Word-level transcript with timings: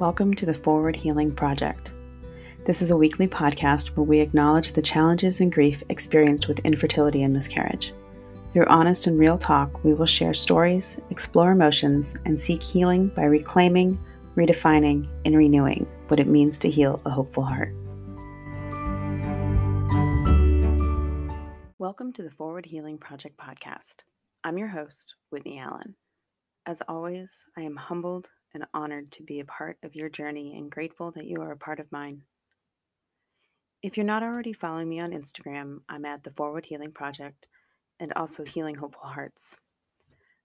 Welcome 0.00 0.34
to 0.34 0.44
the 0.44 0.52
Forward 0.52 0.96
Healing 0.96 1.32
Project. 1.32 1.92
This 2.64 2.82
is 2.82 2.90
a 2.90 2.96
weekly 2.96 3.28
podcast 3.28 3.90
where 3.90 4.02
we 4.02 4.18
acknowledge 4.18 4.72
the 4.72 4.82
challenges 4.82 5.40
and 5.40 5.52
grief 5.52 5.84
experienced 5.88 6.48
with 6.48 6.58
infertility 6.66 7.22
and 7.22 7.32
miscarriage. 7.32 7.94
Through 8.52 8.66
honest 8.66 9.06
and 9.06 9.16
real 9.16 9.38
talk, 9.38 9.84
we 9.84 9.94
will 9.94 10.04
share 10.04 10.34
stories, 10.34 10.98
explore 11.10 11.52
emotions, 11.52 12.16
and 12.24 12.36
seek 12.36 12.60
healing 12.60 13.06
by 13.10 13.22
reclaiming, 13.22 13.96
redefining, 14.34 15.08
and 15.24 15.36
renewing 15.36 15.86
what 16.08 16.18
it 16.18 16.26
means 16.26 16.58
to 16.58 16.68
heal 16.68 17.00
a 17.06 17.10
hopeful 17.10 17.44
heart. 17.44 17.72
Welcome 21.78 22.12
to 22.14 22.22
the 22.24 22.32
Forward 22.32 22.66
Healing 22.66 22.98
Project 22.98 23.38
podcast. 23.38 23.98
I'm 24.42 24.58
your 24.58 24.68
host, 24.68 25.14
Whitney 25.30 25.60
Allen. 25.60 25.94
As 26.66 26.82
always, 26.88 27.46
I 27.56 27.60
am 27.60 27.76
humbled 27.76 28.28
and 28.54 28.64
honored 28.72 29.10
to 29.12 29.22
be 29.22 29.40
a 29.40 29.44
part 29.44 29.76
of 29.82 29.94
your 29.94 30.08
journey 30.08 30.56
and 30.56 30.70
grateful 30.70 31.10
that 31.10 31.26
you 31.26 31.42
are 31.42 31.52
a 31.52 31.56
part 31.56 31.80
of 31.80 31.92
mine. 31.92 32.22
If 33.82 33.96
you're 33.96 34.06
not 34.06 34.22
already 34.22 34.52
following 34.52 34.88
me 34.88 35.00
on 35.00 35.10
Instagram, 35.10 35.80
I'm 35.88 36.06
at 36.06 36.22
the 36.22 36.30
Forward 36.30 36.66
Healing 36.66 36.92
Project 36.92 37.48
and 38.00 38.12
also 38.14 38.44
Healing 38.44 38.76
Hopeful 38.76 39.08
Hearts. 39.08 39.56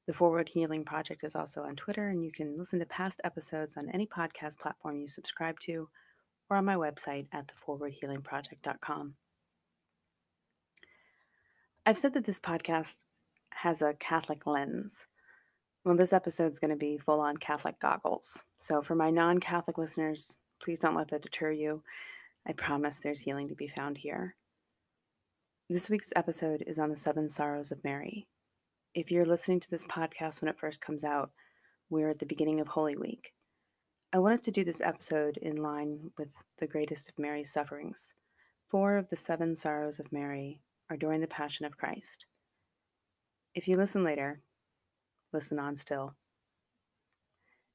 The 0.07 0.13
Forward 0.13 0.49
Healing 0.49 0.83
Project 0.83 1.23
is 1.23 1.35
also 1.35 1.61
on 1.61 1.75
Twitter, 1.75 2.09
and 2.09 2.23
you 2.23 2.31
can 2.31 2.55
listen 2.55 2.79
to 2.79 2.85
past 2.85 3.21
episodes 3.23 3.77
on 3.77 3.89
any 3.89 4.07
podcast 4.07 4.59
platform 4.59 4.99
you 4.99 5.07
subscribe 5.07 5.59
to 5.61 5.87
or 6.49 6.57
on 6.57 6.65
my 6.65 6.75
website 6.75 7.27
at 7.31 7.47
theforwardhealingproject.com. 7.47 9.13
I've 11.85 11.97
said 11.97 12.13
that 12.13 12.25
this 12.25 12.39
podcast 12.39 12.97
has 13.51 13.81
a 13.81 13.93
Catholic 13.93 14.45
lens. 14.45 15.07
Well, 15.89 15.97
this 15.97 16.13
episode 16.13 16.51
is 16.51 16.59
going 16.59 16.69
to 16.69 16.75
be 16.75 16.99
full 16.99 17.19
on 17.19 17.37
Catholic 17.37 17.79
goggles. 17.79 18.43
So, 18.59 18.79
for 18.79 18.93
my 18.93 19.09
non 19.09 19.39
Catholic 19.39 19.79
listeners, 19.79 20.37
please 20.61 20.77
don't 20.77 20.93
let 20.93 21.07
that 21.07 21.23
deter 21.23 21.51
you. 21.51 21.81
I 22.47 22.53
promise 22.53 22.99
there's 22.99 23.21
healing 23.21 23.47
to 23.47 23.55
be 23.55 23.67
found 23.67 23.97
here. 23.97 24.35
This 25.67 25.89
week's 25.89 26.13
episode 26.15 26.63
is 26.67 26.77
on 26.77 26.91
the 26.91 26.95
seven 26.95 27.27
sorrows 27.27 27.71
of 27.71 27.83
Mary. 27.83 28.27
If 28.93 29.09
you're 29.09 29.25
listening 29.25 29.61
to 29.61 29.71
this 29.71 29.83
podcast 29.83 30.43
when 30.43 30.49
it 30.49 30.59
first 30.59 30.79
comes 30.79 31.03
out, 31.03 31.31
we're 31.89 32.11
at 32.11 32.19
the 32.19 32.27
beginning 32.27 32.59
of 32.61 32.67
Holy 32.67 32.95
Week. 32.95 33.33
I 34.13 34.19
wanted 34.19 34.43
to 34.43 34.51
do 34.51 34.63
this 34.63 34.81
episode 34.81 35.37
in 35.37 35.55
line 35.55 36.11
with 36.19 36.29
the 36.59 36.67
greatest 36.67 37.09
of 37.09 37.17
Mary's 37.17 37.51
sufferings. 37.51 38.13
Four 38.67 38.97
of 38.97 39.09
the 39.09 39.17
seven 39.17 39.55
sorrows 39.55 39.97
of 39.99 40.11
Mary 40.11 40.61
are 40.87 40.97
during 40.97 41.19
the 41.19 41.27
Passion 41.27 41.65
of 41.65 41.77
Christ. 41.77 42.27
If 43.55 43.67
you 43.67 43.75
listen 43.75 44.03
later, 44.03 44.43
listen 45.33 45.59
on 45.59 45.75
still. 45.75 46.15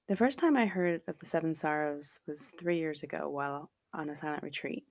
The 0.09 0.17
first 0.17 0.39
time 0.39 0.57
I 0.57 0.67
heard 0.67 1.01
of 1.09 1.19
the 1.19 1.27
Seven 1.27 1.55
Sorrows 1.55 2.19
was 2.27 2.53
three 2.59 2.79
years 2.79 3.03
ago 3.03 3.29
while 3.29 3.71
on 3.93 4.11
a 4.11 4.17
silent 4.17 4.43
retreat. 4.43 4.85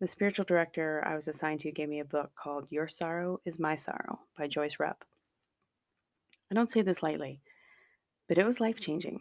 The 0.00 0.08
spiritual 0.08 0.44
director 0.44 1.00
I 1.06 1.14
was 1.14 1.28
assigned 1.28 1.60
to 1.60 1.70
gave 1.70 1.88
me 1.88 2.00
a 2.00 2.04
book 2.04 2.32
called 2.34 2.66
Your 2.70 2.88
Sorrow 2.88 3.38
is 3.44 3.60
My 3.60 3.76
Sorrow 3.76 4.20
by 4.36 4.48
Joyce 4.48 4.80
Rupp. 4.80 5.04
I 6.50 6.54
don't 6.54 6.70
say 6.70 6.82
this 6.82 7.04
lightly, 7.04 7.40
but 8.28 8.36
it 8.36 8.44
was 8.44 8.60
life 8.60 8.80
changing. 8.80 9.20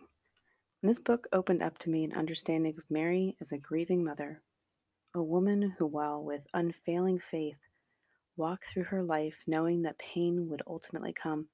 This 0.82 0.98
book 0.98 1.28
opened 1.32 1.62
up 1.62 1.78
to 1.80 1.92
me 1.92 2.04
an 2.04 2.14
understanding 2.14 2.74
of 2.76 2.90
Mary 2.90 3.38
as 3.40 3.52
a 3.52 3.60
grieving 3.60 4.04
mother, 4.04 4.42
a 5.14 5.22
woman 5.22 5.76
who, 5.78 5.86
while 5.86 6.24
with 6.24 6.48
unfailing 6.56 7.20
faith, 7.20 7.60
walked 8.36 8.66
through 8.66 8.86
her 8.86 9.04
life 9.04 9.44
knowing 9.46 9.84
that 9.84 10.00
pain 10.00 10.50
would 10.50 10.64
ultimately 10.66 11.14
come. 11.14 11.50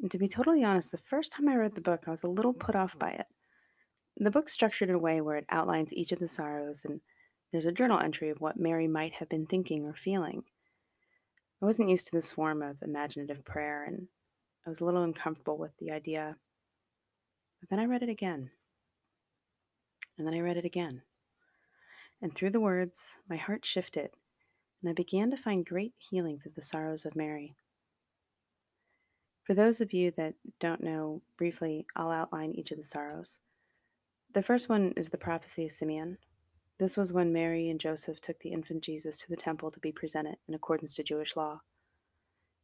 And 0.00 0.10
to 0.10 0.18
be 0.18 0.28
totally 0.28 0.62
honest, 0.62 0.92
the 0.92 0.98
first 0.98 1.32
time 1.32 1.48
I 1.48 1.56
read 1.56 1.74
the 1.74 1.80
book, 1.80 2.04
I 2.06 2.10
was 2.10 2.22
a 2.22 2.30
little 2.30 2.52
put 2.52 2.76
off 2.76 2.98
by 2.98 3.10
it. 3.10 3.26
The 4.18 4.30
book's 4.30 4.52
structured 4.52 4.88
in 4.88 4.94
a 4.94 4.98
way 4.98 5.20
where 5.20 5.36
it 5.36 5.46
outlines 5.50 5.92
each 5.92 6.12
of 6.12 6.18
the 6.18 6.28
sorrows, 6.28 6.84
and 6.84 7.00
there's 7.52 7.66
a 7.66 7.72
journal 7.72 7.98
entry 7.98 8.30
of 8.30 8.40
what 8.40 8.58
Mary 8.58 8.88
might 8.88 9.14
have 9.14 9.28
been 9.28 9.46
thinking 9.46 9.84
or 9.84 9.94
feeling. 9.94 10.44
I 11.62 11.66
wasn't 11.66 11.90
used 11.90 12.06
to 12.08 12.12
this 12.12 12.32
form 12.32 12.62
of 12.62 12.82
imaginative 12.82 13.44
prayer, 13.44 13.84
and 13.84 14.08
I 14.66 14.68
was 14.68 14.80
a 14.80 14.84
little 14.84 15.02
uncomfortable 15.02 15.58
with 15.58 15.76
the 15.78 15.90
idea. 15.90 16.36
But 17.60 17.70
then 17.70 17.78
I 17.78 17.86
read 17.86 18.02
it 18.02 18.08
again. 18.08 18.50
And 20.18 20.26
then 20.26 20.34
I 20.34 20.40
read 20.40 20.56
it 20.56 20.64
again. 20.64 21.02
And 22.20 22.34
through 22.34 22.50
the 22.50 22.60
words, 22.60 23.18
my 23.28 23.36
heart 23.36 23.64
shifted, 23.64 24.10
and 24.80 24.90
I 24.90 24.92
began 24.94 25.30
to 25.30 25.36
find 25.36 25.64
great 25.64 25.92
healing 25.98 26.38
through 26.38 26.52
the 26.56 26.62
sorrows 26.62 27.04
of 27.04 27.16
Mary. 27.16 27.54
For 29.46 29.54
those 29.54 29.80
of 29.80 29.92
you 29.92 30.10
that 30.16 30.34
don't 30.58 30.82
know, 30.82 31.22
briefly, 31.36 31.86
I'll 31.94 32.10
outline 32.10 32.50
each 32.50 32.72
of 32.72 32.78
the 32.78 32.82
sorrows. 32.82 33.38
The 34.32 34.42
first 34.42 34.68
one 34.68 34.92
is 34.96 35.08
the 35.08 35.18
prophecy 35.18 35.66
of 35.66 35.70
Simeon. 35.70 36.18
This 36.78 36.96
was 36.96 37.12
when 37.12 37.32
Mary 37.32 37.70
and 37.70 37.78
Joseph 37.78 38.20
took 38.20 38.40
the 38.40 38.48
infant 38.48 38.82
Jesus 38.82 39.18
to 39.18 39.28
the 39.28 39.36
temple 39.36 39.70
to 39.70 39.78
be 39.78 39.92
presented 39.92 40.36
in 40.48 40.54
accordance 40.54 40.96
to 40.96 41.04
Jewish 41.04 41.36
law. 41.36 41.60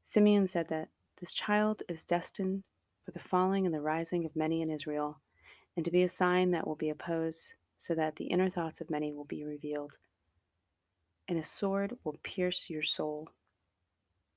Simeon 0.03 0.49
said 0.49 0.67
that 0.71 0.89
this 1.21 1.33
child 1.33 1.85
is 1.89 2.03
destined 2.03 2.65
for 3.05 3.13
the 3.13 3.21
falling 3.21 3.65
and 3.65 3.73
the 3.73 3.81
rising 3.81 4.25
of 4.25 4.35
many 4.35 4.61
in 4.61 4.69
Israel, 4.69 5.21
and 5.77 5.85
to 5.85 5.93
be 5.93 6.03
a 6.03 6.09
sign 6.09 6.51
that 6.51 6.67
will 6.67 6.75
be 6.75 6.91
opposed, 6.91 7.55
so 7.79 7.95
that 7.95 8.17
the 8.17 8.25
inner 8.25 8.49
thoughts 8.49 8.81
of 8.81 8.91
many 8.91 9.13
will 9.13 9.25
be 9.25 9.45
revealed. 9.45 9.99
And 11.29 11.39
a 11.39 11.45
sword 11.45 11.97
will 12.03 12.19
pierce 12.25 12.69
your 12.69 12.83
soul. 12.83 13.29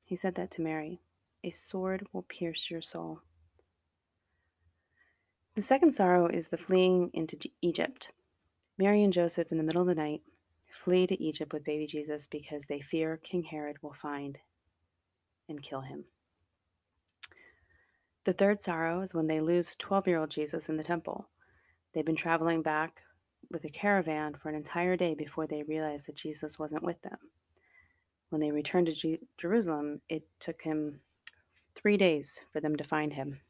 He 0.05 0.15
said 0.15 0.35
that 0.35 0.51
to 0.51 0.61
Mary 0.61 0.99
a 1.45 1.51
sword 1.51 2.05
will 2.11 2.23
pierce 2.23 2.71
your 2.71 2.81
soul. 2.81 3.21
The 5.53 5.61
second 5.61 5.93
sorrow 5.93 6.27
is 6.27 6.47
the 6.47 6.57
fleeing 6.57 7.11
into 7.13 7.37
Egypt. 7.61 8.11
Mary 8.77 9.03
and 9.03 9.13
Joseph, 9.13 9.51
in 9.51 9.57
the 9.57 9.63
middle 9.63 9.83
of 9.83 9.87
the 9.87 9.95
night, 9.95 10.21
flee 10.69 11.05
to 11.07 11.23
Egypt 11.23 11.53
with 11.53 11.63
baby 11.63 11.85
Jesus 11.85 12.25
because 12.27 12.65
they 12.65 12.81
fear 12.81 13.17
King 13.17 13.43
Herod 13.43 13.77
will 13.81 13.93
find 13.93 14.39
and 15.47 15.61
kill 15.61 15.81
him. 15.81 16.05
The 18.25 18.33
third 18.33 18.61
sorrow 18.61 19.01
is 19.01 19.13
when 19.13 19.27
they 19.27 19.39
lose 19.39 19.75
12 19.75 20.07
year 20.07 20.19
old 20.19 20.31
Jesus 20.31 20.67
in 20.67 20.77
the 20.77 20.83
temple. 20.83 21.29
They've 21.93 22.03
been 22.03 22.15
traveling 22.15 22.63
back 22.63 23.01
with 23.51 23.63
a 23.65 23.69
caravan 23.69 24.33
for 24.33 24.49
an 24.49 24.55
entire 24.55 24.97
day 24.97 25.13
before 25.13 25.45
they 25.45 25.61
realized 25.61 26.07
that 26.07 26.15
Jesus 26.15 26.57
wasn't 26.57 26.83
with 26.83 26.99
them. 27.03 27.17
When 28.29 28.41
they 28.41 28.51
returned 28.51 28.87
to 28.87 29.17
Jerusalem, 29.37 30.01
it 30.09 30.23
took 30.39 30.63
him 30.63 31.01
three 31.75 31.97
days 31.97 32.41
for 32.51 32.59
them 32.59 32.75
to 32.75 32.83
find 32.83 33.13
him. 33.13 33.41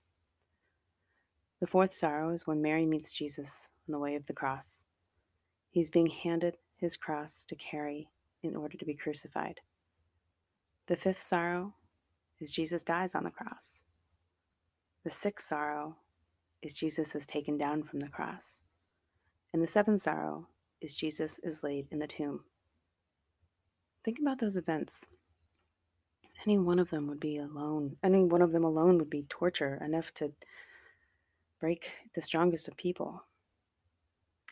The 1.60 1.68
fourth 1.68 1.94
sorrow 1.94 2.32
is 2.32 2.46
when 2.46 2.62
Mary 2.62 2.86
meets 2.86 3.14
Jesus 3.14 3.70
on 3.88 3.94
the 3.94 4.00
way 4.00 4.16
of 4.16 4.26
the 4.26 4.34
cross. 4.34 4.86
He's 5.72 5.90
being 5.90 6.08
handed 6.08 6.58
his 6.78 6.98
cross 6.98 7.46
to 7.46 7.56
carry 7.56 8.10
in 8.44 8.56
order 8.56 8.78
to 8.78 8.86
be 8.86 8.94
crucified. 8.94 9.62
The 10.88 10.96
fifth 10.96 11.20
sorrow 11.20 11.74
is 12.40 12.52
Jesus 12.52 12.84
dies 12.84 13.16
on 13.16 13.24
the 13.24 13.32
cross. 13.32 13.84
The 15.04 15.10
sixth 15.10 15.48
sorrow 15.48 15.96
is 16.62 16.74
Jesus 16.74 17.16
is 17.16 17.26
taken 17.26 17.58
down 17.58 17.84
from 17.84 18.00
the 18.00 18.10
cross. 18.10 18.62
And 19.54 19.62
the 19.62 19.68
seventh 19.68 20.02
sorrow 20.02 20.48
is 20.82 20.96
Jesus 20.96 21.40
is 21.40 21.64
laid 21.64 21.88
in 21.92 22.00
the 22.00 22.08
tomb. 22.08 22.44
Think 24.04 24.20
about 24.20 24.40
those 24.40 24.56
events 24.56 25.08
any 26.46 26.58
one 26.58 26.80
of 26.80 26.90
them 26.90 27.08
would 27.08 27.20
be 27.20 27.38
alone. 27.38 27.98
Any 28.04 28.24
one 28.24 28.42
of 28.42 28.52
them 28.52 28.64
alone 28.64 28.98
would 28.98 29.10
be 29.10 29.26
torture 29.30 29.80
enough 29.84 30.14
to 30.16 30.32
break 31.60 31.92
the 32.14 32.22
strongest 32.22 32.68
of 32.68 32.78
people. 32.78 33.26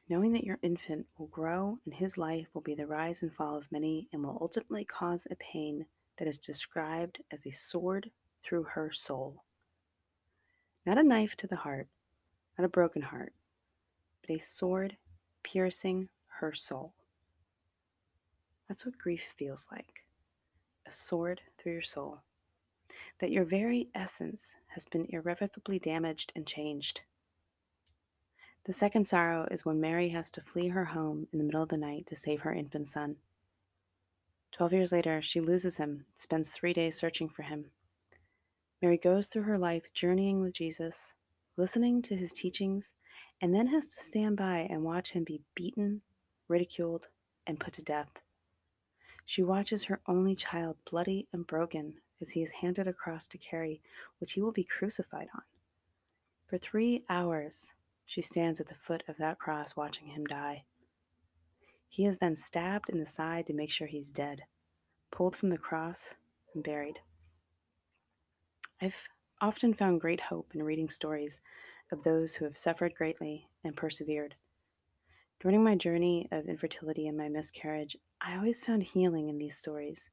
Knowing 0.10 0.34
that 0.34 0.44
your 0.44 0.60
infant 0.64 1.06
will 1.18 1.28
grow 1.28 1.78
and 1.86 1.94
his 1.94 2.18
life 2.18 2.48
will 2.54 2.62
be 2.62 2.76
the 2.76 2.88
rise 2.88 3.22
and 3.22 3.34
fall 3.34 3.56
of 3.56 3.72
many 3.72 4.08
and 4.12 4.24
will 4.24 4.38
ultimately 4.42 4.84
cause 4.84 5.28
a 5.30 5.36
pain 5.36 5.86
that 6.18 6.28
is 6.28 6.38
described 6.38 7.20
as 7.32 7.46
a 7.46 7.52
sword 7.52 8.10
through 8.44 8.64
her 8.64 8.92
soul. 8.92 9.44
Not 10.86 10.98
a 10.98 11.04
knife 11.04 11.36
to 11.38 11.48
the 11.48 11.56
heart, 11.56 11.88
not 12.58 12.66
a 12.66 12.70
broken 12.70 13.02
heart, 13.02 13.34
but 14.22 14.36
a 14.36 14.40
sword 14.40 14.98
piercing 15.44 16.10
her 16.40 16.54
soul. 16.54 16.94
That's 18.68 18.86
what 18.86 18.98
grief 18.98 19.34
feels 19.38 19.68
like 19.72 20.03
a 20.88 20.92
sword 20.92 21.42
through 21.58 21.74
your 21.74 21.82
soul, 21.82 22.22
that 23.20 23.32
your 23.32 23.46
very 23.46 23.90
essence 23.96 24.56
has 24.68 24.86
been 24.86 25.06
irrevocably 25.10 25.80
damaged 25.80 26.32
and 26.36 26.46
changed. 26.46 27.02
The 28.66 28.74
second 28.74 29.06
sorrow 29.06 29.48
is 29.52 29.66
when 29.66 29.82
Mary 29.82 30.10
has 30.10 30.32
to 30.32 30.42
flee 30.42 30.70
her 30.70 30.86
home 30.86 31.28
in 31.34 31.40
the 31.40 31.46
middle 31.46 31.64
of 31.64 31.70
the 31.70 31.78
night 31.78 32.08
to 32.08 32.16
save 32.16 32.42
her 32.42 32.54
infant 32.54 32.88
son. 32.88 33.18
Twelve 34.54 34.72
years 34.72 34.92
later, 34.92 35.22
she 35.22 35.42
loses 35.42 35.78
him, 35.78 36.06
spends 36.16 36.52
three 36.52 36.74
days 36.74 36.96
searching 36.98 37.28
for 37.28 37.42
him. 37.42 37.72
Mary 38.82 38.98
goes 38.98 39.28
through 39.28 39.44
her 39.44 39.58
life 39.58 39.84
journeying 39.94 40.40
with 40.42 40.54
Jesus, 40.54 41.16
listening 41.58 42.02
to 42.04 42.16
his 42.16 42.32
teachings, 42.32 42.94
and 43.42 43.54
then 43.54 43.68
has 43.68 43.88
to 43.88 44.00
stand 44.00 44.38
by 44.38 44.68
and 44.70 44.84
watch 44.84 45.12
him 45.12 45.24
be 45.24 45.42
beaten, 45.56 46.02
ridiculed, 46.48 47.08
and 47.48 47.60
put 47.60 47.74
to 47.74 47.82
death. 47.82 48.10
She 49.26 49.44
watches 49.44 49.86
her 49.86 50.02
only 50.08 50.36
child 50.36 50.78
bloody 50.90 51.28
and 51.32 51.48
broken 51.48 52.02
as 52.22 52.32
he 52.32 52.44
is 52.44 52.52
handed 52.52 52.88
across 52.88 53.28
to 53.30 53.38
carry, 53.38 53.82
which 54.20 54.34
he 54.34 54.42
will 54.42 54.52
be 54.52 54.64
crucified 54.64 55.28
on. 55.34 55.44
For 56.46 56.58
three 56.58 57.04
hours, 57.10 57.74
she 58.06 58.22
stands 58.22 58.60
at 58.60 58.68
the 58.68 58.76
foot 58.76 59.04
of 59.08 59.18
that 59.18 59.40
cross 59.40 59.76
watching 59.76 60.08
him 60.08 60.26
die. 60.26 60.66
He 61.90 62.06
is 62.06 62.18
then 62.18 62.36
stabbed 62.36 62.90
in 62.90 63.00
the 63.00 63.06
side 63.06 63.48
to 63.48 63.54
make 63.54 63.72
sure 63.72 63.88
he's 63.88 64.12
dead, 64.12 64.44
pulled 65.12 65.36
from 65.36 65.50
the 65.50 65.58
cross, 65.58 66.16
and 66.54 66.64
buried. 66.64 67.00
I've 68.82 69.08
often 69.42 69.74
found 69.74 70.02
great 70.02 70.22
hope 70.22 70.54
in 70.54 70.64
reading 70.64 70.90
stories 70.90 71.40
of 71.92 72.04
those 72.04 72.36
who 72.36 72.46
have 72.46 72.58
suffered 72.58 72.96
greatly 72.96 73.48
and 73.64 73.76
persevered. 73.76 74.36
During 75.44 75.62
my 75.62 75.76
journey 75.76 76.30
of 76.32 76.48
infertility 76.48 77.06
and 77.06 77.18
my 77.18 77.28
miscarriage, 77.28 77.98
I 78.22 78.38
always 78.38 78.64
found 78.64 78.82
healing 78.82 79.28
in 79.28 79.38
these 79.38 79.58
stories. 79.58 80.10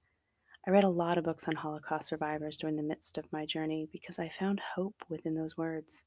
I 0.66 0.72
read 0.72 0.82
a 0.82 0.88
lot 0.88 1.18
of 1.18 1.22
books 1.22 1.46
on 1.46 1.54
Holocaust 1.54 2.08
survivors 2.08 2.56
during 2.56 2.74
the 2.74 2.82
midst 2.82 3.16
of 3.16 3.32
my 3.32 3.46
journey 3.46 3.88
because 3.92 4.18
I 4.18 4.28
found 4.28 4.58
hope 4.58 5.04
within 5.08 5.36
those 5.36 5.56
words. 5.56 6.02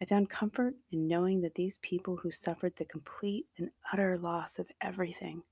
I 0.00 0.04
found 0.04 0.30
comfort 0.30 0.76
in 0.92 1.08
knowing 1.08 1.40
that 1.40 1.56
these 1.56 1.78
people 1.78 2.14
who 2.14 2.30
suffered 2.30 2.76
the 2.76 2.84
complete 2.84 3.46
and 3.58 3.72
utter 3.92 4.16
loss 4.16 4.60
of 4.60 4.70
everything 4.80 5.42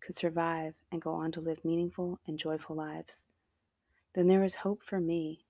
could 0.00 0.16
survive 0.16 0.74
and 0.90 1.00
go 1.00 1.12
on 1.12 1.30
to 1.30 1.40
live 1.40 1.64
meaningful 1.64 2.18
and 2.26 2.36
joyful 2.36 2.74
lives. 2.74 3.26
Then 4.16 4.26
there 4.26 4.40
was 4.40 4.56
hope 4.56 4.82
for 4.82 4.98
me 4.98 5.44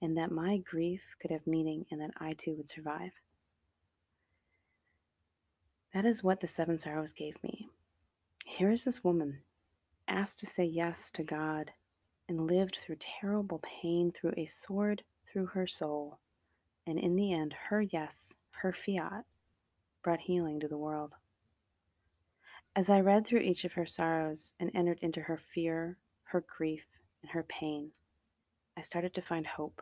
and 0.00 0.16
that 0.16 0.30
my 0.30 0.58
grief 0.58 1.16
could 1.20 1.32
have 1.32 1.44
meaning 1.44 1.86
and 1.90 2.00
that 2.00 2.12
I 2.18 2.34
too 2.34 2.54
would 2.54 2.68
survive. 2.68 3.10
That 5.94 6.04
is 6.04 6.24
what 6.24 6.40
the 6.40 6.48
seven 6.48 6.76
sorrows 6.76 7.12
gave 7.12 7.40
me. 7.44 7.68
Here 8.44 8.72
is 8.72 8.82
this 8.82 9.04
woman 9.04 9.42
asked 10.08 10.40
to 10.40 10.46
say 10.46 10.64
yes 10.64 11.08
to 11.12 11.22
God 11.22 11.70
and 12.28 12.48
lived 12.48 12.78
through 12.80 12.96
terrible 12.98 13.60
pain 13.62 14.10
through 14.10 14.34
a 14.36 14.46
sword 14.46 15.04
through 15.32 15.46
her 15.46 15.68
soul. 15.68 16.18
And 16.84 16.98
in 16.98 17.14
the 17.14 17.32
end, 17.32 17.54
her 17.68 17.80
yes, 17.80 18.34
her 18.56 18.72
fiat, 18.72 19.24
brought 20.02 20.22
healing 20.22 20.58
to 20.60 20.68
the 20.68 20.76
world. 20.76 21.12
As 22.74 22.90
I 22.90 23.00
read 23.00 23.24
through 23.24 23.40
each 23.40 23.64
of 23.64 23.74
her 23.74 23.86
sorrows 23.86 24.52
and 24.58 24.72
entered 24.74 24.98
into 25.00 25.20
her 25.20 25.36
fear, 25.36 25.96
her 26.24 26.44
grief, 26.58 26.86
and 27.22 27.30
her 27.30 27.44
pain, 27.44 27.92
I 28.76 28.80
started 28.80 29.14
to 29.14 29.22
find 29.22 29.46
hope. 29.46 29.80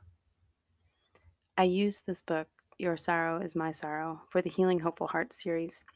I 1.56 1.64
used 1.64 2.04
this 2.04 2.20
book, 2.20 2.48
Your 2.76 2.98
Sorrow 2.98 3.40
is 3.40 3.56
My 3.56 3.70
Sorrow, 3.70 4.20
for 4.28 4.42
the 4.42 4.50
Healing 4.50 4.80
Hopeful 4.80 5.06
Heart 5.06 5.32
series. 5.32 5.86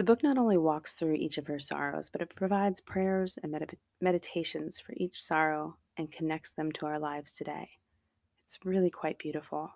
The 0.00 0.04
book 0.04 0.22
not 0.22 0.38
only 0.38 0.56
walks 0.56 0.94
through 0.94 1.16
each 1.16 1.36
of 1.36 1.46
her 1.46 1.58
sorrows, 1.58 2.08
but 2.08 2.22
it 2.22 2.34
provides 2.34 2.80
prayers 2.80 3.38
and 3.42 3.52
med- 3.52 3.76
meditations 4.00 4.80
for 4.80 4.94
each 4.96 5.20
sorrow 5.20 5.76
and 5.98 6.10
connects 6.10 6.52
them 6.52 6.72
to 6.72 6.86
our 6.86 6.98
lives 6.98 7.34
today. 7.34 7.68
It's 8.42 8.58
really 8.64 8.88
quite 8.88 9.18
beautiful. 9.18 9.70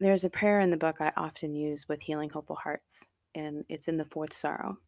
There's 0.00 0.24
a 0.24 0.28
prayer 0.28 0.58
in 0.58 0.72
the 0.72 0.76
book 0.76 0.96
I 0.98 1.12
often 1.16 1.54
use 1.54 1.88
with 1.88 2.02
Healing 2.02 2.30
Hopeful 2.30 2.56
Hearts, 2.56 3.08
and 3.36 3.64
it's 3.68 3.86
in 3.86 3.98
the 3.98 4.04
fourth 4.04 4.34
sorrow. 4.34 4.78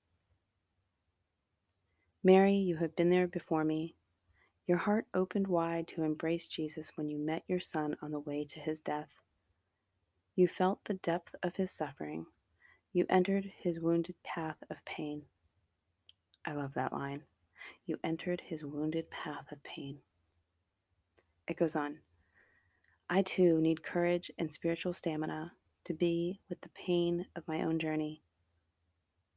Mary, 2.24 2.54
you 2.54 2.78
have 2.78 2.96
been 2.96 3.10
there 3.10 3.28
before 3.28 3.62
me. 3.62 3.94
Your 4.66 4.78
heart 4.78 5.06
opened 5.14 5.46
wide 5.46 5.86
to 5.86 6.02
embrace 6.02 6.48
Jesus 6.48 6.90
when 6.96 7.08
you 7.08 7.16
met 7.16 7.44
your 7.46 7.60
son 7.60 7.94
on 8.02 8.10
the 8.10 8.18
way 8.18 8.44
to 8.44 8.58
his 8.58 8.80
death. 8.80 9.12
You 10.34 10.48
felt 10.48 10.84
the 10.84 10.94
depth 10.94 11.36
of 11.44 11.54
his 11.54 11.70
suffering 11.70 12.26
you 12.92 13.06
entered 13.08 13.52
his 13.58 13.78
wounded 13.78 14.16
path 14.24 14.56
of 14.68 14.84
pain. 14.84 15.22
I 16.44 16.54
love 16.54 16.74
that 16.74 16.92
line. 16.92 17.22
You 17.86 17.98
entered 18.02 18.42
his 18.44 18.64
wounded 18.64 19.10
path 19.10 19.52
of 19.52 19.62
pain. 19.62 19.98
It 21.46 21.56
goes 21.56 21.76
on. 21.76 21.98
I 23.08 23.22
too 23.22 23.60
need 23.60 23.82
courage 23.82 24.30
and 24.38 24.52
spiritual 24.52 24.92
stamina 24.92 25.52
to 25.84 25.94
be 25.94 26.40
with 26.48 26.60
the 26.60 26.68
pain 26.70 27.26
of 27.36 27.46
my 27.46 27.62
own 27.62 27.78
journey. 27.78 28.22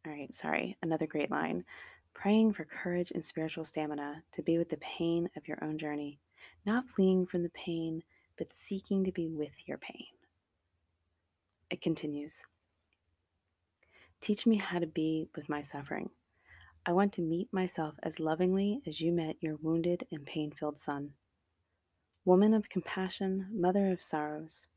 All 0.06 0.12
right, 0.12 0.34
sorry, 0.34 0.78
another 0.82 1.08
great 1.08 1.32
line. 1.32 1.64
Praying 2.14 2.54
for 2.54 2.66
courage 2.66 3.12
and 3.12 3.24
spiritual 3.24 3.66
stamina 3.66 4.24
to 4.32 4.42
be 4.44 4.58
with 4.58 4.70
the 4.70 4.78
pain 4.78 5.30
of 5.36 5.48
your 5.48 5.64
own 5.64 5.78
journey, 5.78 6.20
not 6.66 6.90
fleeing 6.90 7.26
from 7.26 7.44
the 7.44 7.50
pain, 7.50 8.04
but 8.38 8.54
seeking 8.54 9.04
to 9.04 9.12
be 9.12 9.28
with 9.28 9.68
your 9.68 9.78
pain. 9.78 10.08
It 11.70 11.82
continues. 11.82 12.44
Teach 14.24 14.48
me 14.48 14.56
how 14.56 14.80
to 14.80 14.88
be 14.88 15.28
with 15.36 15.50
my 15.50 15.60
suffering. 15.60 16.10
I 16.86 16.94
want 16.94 17.12
to 17.12 17.22
meet 17.22 17.52
myself 17.52 17.96
as 18.04 18.22
lovingly 18.22 18.81
as 18.88 19.02
you 19.02 19.12
met 19.12 19.36
your 19.42 19.58
wounded 19.58 20.08
and 20.14 20.25
pain 20.25 20.50
filled 20.52 20.80
son. 20.80 21.10
Woman 22.24 22.54
of 22.54 22.70
compassion, 22.70 23.50
mother 23.52 23.92
of 23.92 24.02
sorrows, 24.02 24.70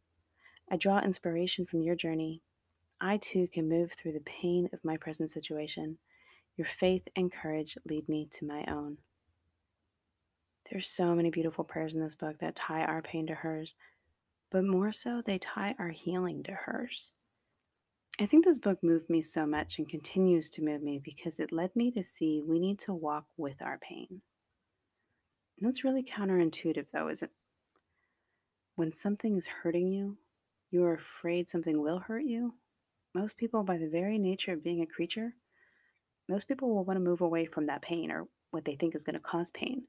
I 0.68 0.76
draw 0.76 0.98
inspiration 0.98 1.64
from 1.64 1.80
your 1.80 1.94
journey. 1.94 2.42
I 3.00 3.18
too 3.18 3.46
can 3.46 3.68
move 3.68 3.92
through 3.92 4.14
the 4.14 4.20
pain 4.22 4.68
of 4.72 4.84
my 4.84 4.96
present 4.96 5.30
situation. 5.30 5.96
Your 6.56 6.66
faith 6.66 7.06
and 7.14 7.30
courage 7.30 7.78
lead 7.88 8.08
me 8.08 8.26
to 8.32 8.46
my 8.46 8.64
own. 8.66 8.98
There's 10.68 10.88
so 10.88 11.14
many 11.14 11.30
beautiful 11.30 11.62
prayers 11.62 11.94
in 11.94 12.00
this 12.00 12.16
book 12.16 12.36
that 12.40 12.56
tie 12.56 12.82
our 12.82 13.00
pain 13.00 13.28
to 13.28 13.34
hers, 13.36 13.76
but 14.50 14.64
more 14.64 14.90
so, 14.90 15.22
they 15.22 15.38
tie 15.38 15.76
our 15.78 15.90
healing 15.90 16.42
to 16.42 16.52
hers. 16.52 17.12
I 18.18 18.24
think 18.24 18.44
this 18.44 18.58
book 18.58 18.78
moved 18.82 19.10
me 19.10 19.20
so 19.20 19.46
much 19.46 19.78
and 19.78 19.86
continues 19.88 20.48
to 20.50 20.62
move 20.62 20.82
me 20.82 20.98
because 21.04 21.38
it 21.38 21.52
led 21.52 21.76
me 21.76 21.90
to 21.90 22.02
see 22.02 22.42
we 22.42 22.58
need 22.58 22.78
to 22.80 22.94
walk 22.94 23.26
with 23.36 23.60
our 23.60 23.78
pain. 23.78 24.06
And 24.10 25.68
that's 25.68 25.84
really 25.84 26.02
counterintuitive, 26.02 26.90
though, 26.90 27.08
isn't 27.08 27.28
it? 27.28 27.34
When 28.74 28.92
something 28.92 29.36
is 29.36 29.46
hurting 29.46 29.88
you, 29.88 30.16
you 30.70 30.84
are 30.84 30.94
afraid 30.94 31.48
something 31.48 31.80
will 31.80 31.98
hurt 31.98 32.24
you. 32.24 32.54
Most 33.14 33.36
people, 33.36 33.62
by 33.64 33.76
the 33.76 33.88
very 33.88 34.18
nature 34.18 34.52
of 34.52 34.64
being 34.64 34.80
a 34.80 34.86
creature, 34.86 35.34
most 36.28 36.48
people 36.48 36.74
will 36.74 36.84
want 36.84 36.96
to 36.96 37.04
move 37.04 37.20
away 37.20 37.44
from 37.44 37.66
that 37.66 37.82
pain 37.82 38.10
or 38.10 38.28
what 38.50 38.64
they 38.64 38.76
think 38.76 38.94
is 38.94 39.04
going 39.04 39.14
to 39.14 39.20
cause 39.20 39.50
pain. 39.50 39.84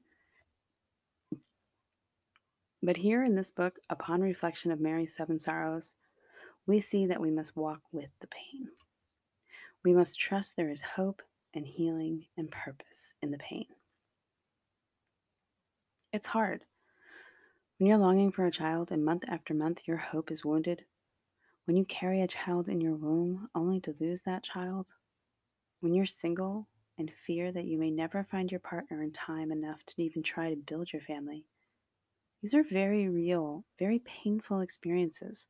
But 2.82 2.98
here 2.98 3.24
in 3.24 3.34
this 3.34 3.50
book, 3.50 3.78
upon 3.88 4.20
reflection 4.20 4.70
of 4.70 4.80
Mary's 4.80 5.16
seven 5.16 5.38
sorrows, 5.38 5.94
we 6.68 6.80
see 6.80 7.06
that 7.06 7.20
we 7.20 7.30
must 7.30 7.56
walk 7.56 7.80
with 7.92 8.10
the 8.20 8.28
pain. 8.28 8.68
We 9.84 9.94
must 9.94 10.20
trust 10.20 10.54
there 10.54 10.68
is 10.68 10.82
hope 10.82 11.22
and 11.54 11.66
healing 11.66 12.26
and 12.36 12.50
purpose 12.50 13.14
in 13.22 13.30
the 13.30 13.38
pain. 13.38 13.64
It's 16.12 16.26
hard. 16.26 16.60
When 17.78 17.88
you're 17.88 17.96
longing 17.96 18.32
for 18.32 18.44
a 18.44 18.50
child 18.50 18.92
and 18.92 19.02
month 19.02 19.24
after 19.28 19.54
month 19.54 19.82
your 19.86 19.96
hope 19.96 20.30
is 20.30 20.44
wounded, 20.44 20.84
when 21.64 21.76
you 21.76 21.86
carry 21.86 22.20
a 22.20 22.28
child 22.28 22.68
in 22.68 22.82
your 22.82 22.96
womb 22.96 23.48
only 23.54 23.80
to 23.80 23.94
lose 23.98 24.22
that 24.22 24.42
child, 24.42 24.92
when 25.80 25.94
you're 25.94 26.06
single 26.06 26.68
and 26.98 27.10
fear 27.18 27.50
that 27.50 27.64
you 27.64 27.78
may 27.78 27.90
never 27.90 28.24
find 28.24 28.50
your 28.50 28.60
partner 28.60 29.02
in 29.02 29.12
time 29.12 29.52
enough 29.52 29.84
to 29.86 30.02
even 30.02 30.22
try 30.22 30.50
to 30.50 30.56
build 30.56 30.92
your 30.92 31.00
family, 31.00 31.46
these 32.42 32.52
are 32.52 32.62
very 32.62 33.08
real, 33.08 33.64
very 33.78 34.00
painful 34.00 34.60
experiences 34.60 35.46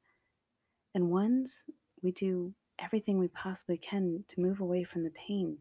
and 0.99 1.11
ones 1.11 1.65
we 2.03 2.11
do 2.11 2.53
everything 2.81 3.19
we 3.19 3.29
possibly 3.29 3.79
can 3.79 4.25
to 4.27 4.41
move 4.41 4.59
away 4.59 4.83
from 4.83 5.05
the 5.05 5.13
pain. 5.13 5.57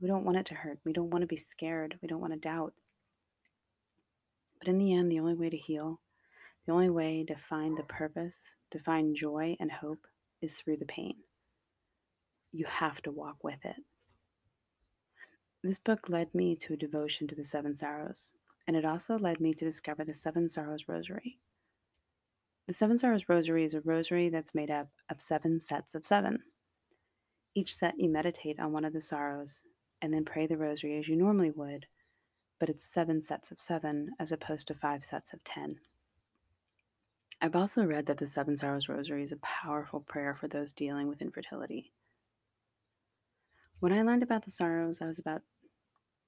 We 0.00 0.08
don't 0.08 0.24
want 0.24 0.38
it 0.38 0.46
to 0.46 0.56
hurt. 0.56 0.80
We 0.84 0.92
don't 0.92 1.10
want 1.10 1.22
to 1.22 1.28
be 1.28 1.36
scared. 1.36 1.96
We 2.02 2.08
don't 2.08 2.20
want 2.20 2.32
to 2.32 2.38
doubt. 2.38 2.74
But 4.58 4.66
in 4.66 4.78
the 4.78 4.92
end, 4.92 5.12
the 5.12 5.20
only 5.20 5.34
way 5.34 5.50
to 5.50 5.56
heal, 5.56 6.00
the 6.66 6.72
only 6.72 6.90
way 6.90 7.24
to 7.28 7.36
find 7.36 7.78
the 7.78 7.84
purpose, 7.84 8.56
to 8.72 8.80
find 8.80 9.14
joy 9.14 9.56
and 9.60 9.70
hope, 9.70 10.04
is 10.42 10.56
through 10.56 10.78
the 10.78 10.86
pain. 10.86 11.14
You 12.52 12.66
have 12.66 13.00
to 13.02 13.12
walk 13.12 13.44
with 13.44 13.64
it. 13.64 13.84
This 15.62 15.78
book 15.78 16.08
led 16.08 16.34
me 16.34 16.56
to 16.56 16.74
a 16.74 16.76
devotion 16.76 17.28
to 17.28 17.36
the 17.36 17.44
Seven 17.44 17.76
Sorrows, 17.76 18.32
and 18.66 18.76
it 18.76 18.84
also 18.84 19.16
led 19.16 19.40
me 19.40 19.54
to 19.54 19.64
discover 19.64 20.04
the 20.04 20.14
Seven 20.14 20.48
Sorrows 20.48 20.88
Rosary. 20.88 21.38
The 22.68 22.74
Seven 22.74 22.98
Sorrows 22.98 23.30
Rosary 23.30 23.64
is 23.64 23.72
a 23.72 23.80
rosary 23.80 24.28
that's 24.28 24.54
made 24.54 24.70
up 24.70 24.88
of 25.08 25.22
seven 25.22 25.58
sets 25.58 25.94
of 25.94 26.06
seven. 26.06 26.40
Each 27.54 27.74
set 27.74 27.94
you 27.98 28.10
meditate 28.10 28.60
on 28.60 28.72
one 28.72 28.84
of 28.84 28.92
the 28.92 29.00
sorrows 29.00 29.62
and 30.02 30.12
then 30.12 30.26
pray 30.26 30.46
the 30.46 30.58
rosary 30.58 30.98
as 30.98 31.08
you 31.08 31.16
normally 31.16 31.50
would, 31.50 31.86
but 32.60 32.68
it's 32.68 32.84
seven 32.84 33.22
sets 33.22 33.50
of 33.50 33.62
seven 33.62 34.10
as 34.20 34.32
opposed 34.32 34.66
to 34.66 34.74
five 34.74 35.02
sets 35.02 35.32
of 35.32 35.42
ten. 35.44 35.76
I've 37.40 37.56
also 37.56 37.86
read 37.86 38.04
that 38.04 38.18
the 38.18 38.26
Seven 38.26 38.54
Sorrows 38.54 38.86
Rosary 38.86 39.22
is 39.22 39.32
a 39.32 39.38
powerful 39.38 40.00
prayer 40.00 40.34
for 40.34 40.46
those 40.46 40.70
dealing 40.70 41.08
with 41.08 41.22
infertility. 41.22 41.94
When 43.80 43.94
I 43.94 44.02
learned 44.02 44.22
about 44.22 44.44
the 44.44 44.50
sorrows, 44.50 45.00
I 45.00 45.06
was 45.06 45.18
about 45.18 45.40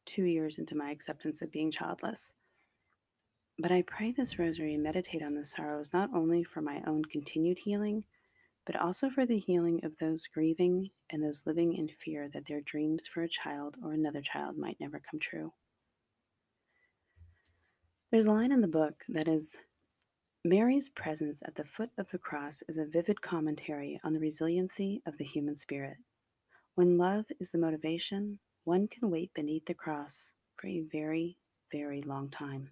two 0.07 0.25
years 0.25 0.57
into 0.57 0.75
my 0.75 0.91
acceptance 0.91 1.43
of 1.43 1.53
being 1.53 1.71
childless. 1.71 2.33
But 3.61 3.73
I 3.73 3.83
pray 3.83 4.11
this 4.11 4.39
rosary 4.39 4.73
and 4.73 4.83
meditate 4.83 5.23
on 5.23 5.35
the 5.35 5.45
sorrows 5.45 5.93
not 5.93 6.09
only 6.15 6.43
for 6.43 6.63
my 6.63 6.83
own 6.87 7.05
continued 7.05 7.59
healing, 7.59 8.05
but 8.65 8.75
also 8.75 9.11
for 9.11 9.27
the 9.27 9.39
healing 9.39 9.85
of 9.85 9.99
those 9.99 10.27
grieving 10.27 10.89
and 11.11 11.23
those 11.23 11.43
living 11.45 11.75
in 11.75 11.87
fear 11.87 12.31
that 12.31 12.47
their 12.47 12.63
dreams 12.63 13.07
for 13.07 13.23
a 13.23 13.29
child 13.29 13.77
or 13.85 13.93
another 13.93 14.23
child 14.23 14.57
might 14.57 14.81
never 14.81 14.99
come 14.99 15.21
true. 15.21 15.53
There's 18.11 18.25
a 18.25 18.33
line 18.33 18.51
in 18.51 18.63
the 18.63 18.67
book 18.67 19.05
that 19.11 19.29
is 19.29 19.59
Mary's 20.43 20.89
presence 20.89 21.43
at 21.45 21.55
the 21.55 21.65
foot 21.65 21.91
of 21.99 22.11
the 22.11 22.19
cross 22.19 22.63
is 22.67 22.79
a 22.79 22.87
vivid 22.87 23.21
commentary 23.21 24.01
on 24.03 24.15
the 24.15 24.21
resiliency 24.21 25.03
of 25.05 25.19
the 25.19 25.27
human 25.27 25.59
spirit. 25.59 25.99
When 26.77 26.97
love 26.97 27.27
is 27.39 27.51
the 27.51 27.59
motivation, 27.59 28.39
one 28.65 28.89
can 28.89 29.11
wait 29.11 29.35
beneath 29.35 29.67
the 29.67 29.75
cross 29.75 30.33
for 30.57 30.69
a 30.69 30.87
very, 30.91 31.37
very 31.71 32.01
long 32.01 32.31
time. 32.31 32.71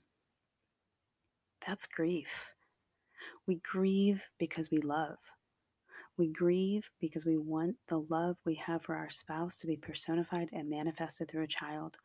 That's 1.66 1.86
grief. 1.86 2.54
We 3.46 3.56
grieve 3.56 4.26
because 4.38 4.70
we 4.70 4.78
love. 4.78 5.18
We 6.16 6.28
grieve 6.28 6.90
because 7.00 7.24
we 7.24 7.38
want 7.38 7.76
the 7.88 8.00
love 8.00 8.36
we 8.44 8.54
have 8.56 8.82
for 8.82 8.96
our 8.96 9.10
spouse 9.10 9.58
to 9.60 9.66
be 9.66 9.76
personified 9.76 10.48
and 10.52 10.68
manifested 10.70 11.30
through 11.30 11.44
a 11.44 11.48
child. 11.48 11.98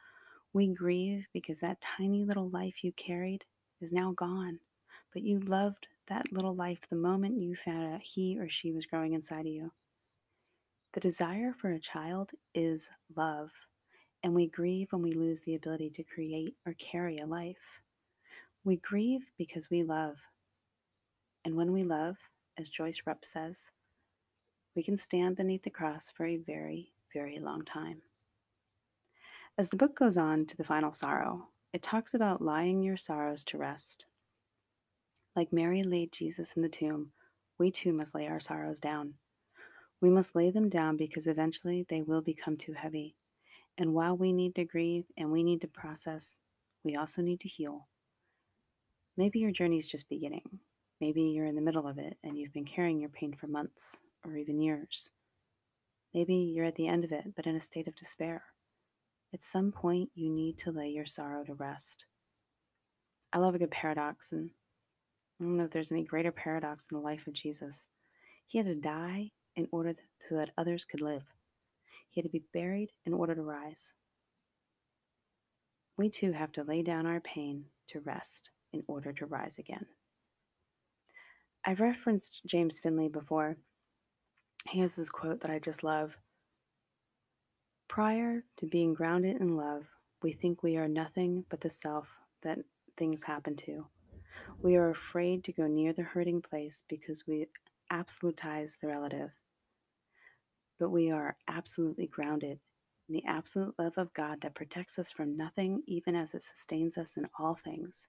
We 0.53 0.67
grieve 0.67 1.27
because 1.33 1.59
that 1.59 1.81
tiny 1.81 2.25
little 2.25 2.49
life 2.49 2.83
you 2.83 2.91
carried 2.93 3.45
is 3.81 3.91
now 3.91 4.13
gone 4.13 4.59
but 5.13 5.23
you 5.23 5.39
loved 5.41 5.87
that 6.07 6.31
little 6.33 6.55
life 6.55 6.81
the 6.89 6.95
moment 6.95 7.41
you 7.41 7.55
found 7.55 7.93
out 7.93 8.01
he 8.01 8.39
or 8.39 8.49
she 8.49 8.71
was 8.71 8.87
growing 8.87 9.13
inside 9.13 9.41
of 9.47 9.53
you. 9.53 9.71
The 10.93 11.01
desire 11.01 11.53
for 11.53 11.71
a 11.71 11.79
child 11.79 12.31
is 12.55 12.89
love, 13.15 13.51
and 14.23 14.35
we 14.35 14.47
grieve 14.49 14.89
when 14.91 15.03
we 15.03 15.13
lose 15.13 15.43
the 15.43 15.55
ability 15.55 15.91
to 15.91 16.03
create 16.03 16.55
or 16.65 16.73
carry 16.75 17.19
a 17.19 17.27
life. 17.27 17.82
We 18.63 18.77
grieve 18.77 19.25
because 19.37 19.69
we 19.69 19.83
love. 19.83 20.17
And 21.45 21.55
when 21.55 21.71
we 21.71 21.83
love, 21.83 22.17
as 22.57 22.69
Joyce 22.69 23.01
Rupp 23.05 23.25
says, 23.25 23.71
we 24.75 24.83
can 24.83 24.97
stand 24.97 25.35
beneath 25.35 25.63
the 25.63 25.69
cross 25.69 26.09
for 26.09 26.25
a 26.25 26.37
very, 26.37 26.93
very 27.13 27.39
long 27.39 27.63
time. 27.63 28.01
As 29.57 29.69
the 29.69 29.77
book 29.77 29.95
goes 29.95 30.17
on 30.17 30.45
to 30.47 30.57
the 30.57 30.63
final 30.63 30.93
sorrow, 30.93 31.49
it 31.73 31.81
talks 31.81 32.13
about 32.13 32.41
lying 32.41 32.81
your 32.81 32.97
sorrows 32.97 33.43
to 33.45 33.57
rest 33.57 34.05
like 35.35 35.51
Mary 35.51 35.81
laid 35.81 36.11
Jesus 36.11 36.55
in 36.55 36.61
the 36.61 36.69
tomb, 36.69 37.11
we 37.57 37.71
too 37.71 37.91
must 37.91 38.13
lay 38.13 38.27
our 38.27 38.39
sorrows 38.39 38.79
down. 38.79 39.15
We 39.99 40.11
must 40.11 40.35
lay 40.35 40.51
them 40.51 40.69
down 40.69 40.95
because 40.95 41.25
eventually 41.27 41.85
they 41.89 42.03
will 42.03 42.21
become 42.21 42.55
too 42.55 42.73
heavy. 42.73 43.15
And 43.77 43.95
while 43.95 44.15
we 44.15 44.31
need 44.31 44.53
to 44.55 44.65
grieve 44.65 45.05
and 45.17 45.31
we 45.31 45.41
need 45.41 45.61
to 45.61 45.67
process, 45.67 46.39
we 46.83 46.95
also 46.95 47.21
need 47.23 47.39
to 47.39 47.47
heal. 47.47 47.87
Maybe 49.15 49.39
your 49.39 49.51
journey 49.51 49.77
is 49.77 49.85
just 49.85 50.09
beginning. 50.09 50.59
Maybe 50.99 51.21
you're 51.21 51.45
in 51.45 51.53
the 51.53 51.61
middle 51.61 51.87
of 51.87 51.99
it 51.99 52.17
and 52.23 52.35
you've 52.35 52.53
been 52.53 52.65
carrying 52.65 52.99
your 52.99 53.09
pain 53.09 53.35
for 53.35 53.45
months 53.45 54.01
or 54.25 54.37
even 54.37 54.59
years. 54.59 55.11
Maybe 56.15 56.33
you're 56.33 56.65
at 56.65 56.75
the 56.75 56.87
end 56.87 57.03
of 57.03 57.11
it, 57.11 57.35
but 57.35 57.45
in 57.45 57.55
a 57.55 57.61
state 57.61 57.87
of 57.87 57.95
despair. 57.95 58.43
At 59.31 59.43
some 59.43 59.71
point, 59.71 60.09
you 60.15 60.31
need 60.31 60.57
to 60.59 60.71
lay 60.71 60.89
your 60.89 61.05
sorrow 61.05 61.43
to 61.43 61.53
rest. 61.53 62.05
I 63.31 63.37
love 63.37 63.53
a 63.53 63.59
good 63.59 63.71
paradox, 63.71 64.31
and 64.31 64.49
I 65.39 65.43
don't 65.43 65.57
know 65.57 65.65
if 65.65 65.71
there's 65.71 65.91
any 65.91 66.03
greater 66.03 66.31
paradox 66.31 66.87
in 66.91 66.97
the 66.97 67.03
life 67.03 67.27
of 67.27 67.33
Jesus. 67.33 67.87
He 68.47 68.57
had 68.57 68.67
to 68.67 68.75
die 68.75 69.31
in 69.55 69.67
order 69.71 69.93
so 70.27 70.35
that 70.35 70.51
others 70.57 70.85
could 70.85 71.01
live. 71.01 71.23
He 72.09 72.21
had 72.21 72.25
to 72.25 72.31
be 72.31 72.45
buried 72.53 72.91
in 73.05 73.13
order 73.13 73.35
to 73.35 73.41
rise. 73.41 73.93
We 75.97 76.09
too 76.09 76.31
have 76.31 76.51
to 76.53 76.63
lay 76.63 76.81
down 76.81 77.05
our 77.05 77.19
pain 77.21 77.65
to 77.87 77.99
rest 77.99 78.49
in 78.73 78.83
order 78.87 79.13
to 79.13 79.25
rise 79.25 79.57
again. 79.57 79.85
I've 81.65 81.79
referenced 81.79 82.41
James 82.45 82.79
Finley 82.79 83.07
before. 83.07 83.57
He 84.69 84.79
has 84.79 84.95
this 84.95 85.09
quote 85.09 85.41
that 85.41 85.51
I 85.51 85.59
just 85.59 85.83
love. 85.83 86.17
Prior 87.87 88.43
to 88.57 88.65
being 88.65 88.93
grounded 88.93 89.39
in 89.39 89.55
love, 89.55 89.85
we 90.21 90.33
think 90.33 90.63
we 90.63 90.77
are 90.77 90.87
nothing 90.87 91.45
but 91.49 91.61
the 91.61 91.69
self 91.69 92.17
that 92.41 92.59
things 92.97 93.23
happen 93.23 93.55
to. 93.57 93.85
We 94.61 94.75
are 94.75 94.89
afraid 94.89 95.43
to 95.43 95.53
go 95.53 95.67
near 95.67 95.93
the 95.93 96.03
hurting 96.03 96.41
place 96.41 96.83
because 96.87 97.25
we 97.27 97.47
absolutize 97.91 98.79
the 98.79 98.87
relative. 98.87 99.31
But 100.79 100.89
we 100.89 101.11
are 101.11 101.37
absolutely 101.47 102.07
grounded 102.07 102.59
in 103.07 103.15
the 103.15 103.25
absolute 103.25 103.75
love 103.77 103.97
of 103.97 104.13
God 104.13 104.41
that 104.41 104.55
protects 104.55 104.97
us 104.97 105.11
from 105.11 105.37
nothing, 105.37 105.83
even 105.85 106.15
as 106.15 106.33
it 106.33 106.43
sustains 106.43 106.97
us 106.97 107.17
in 107.17 107.27
all 107.37 107.55
things. 107.55 108.07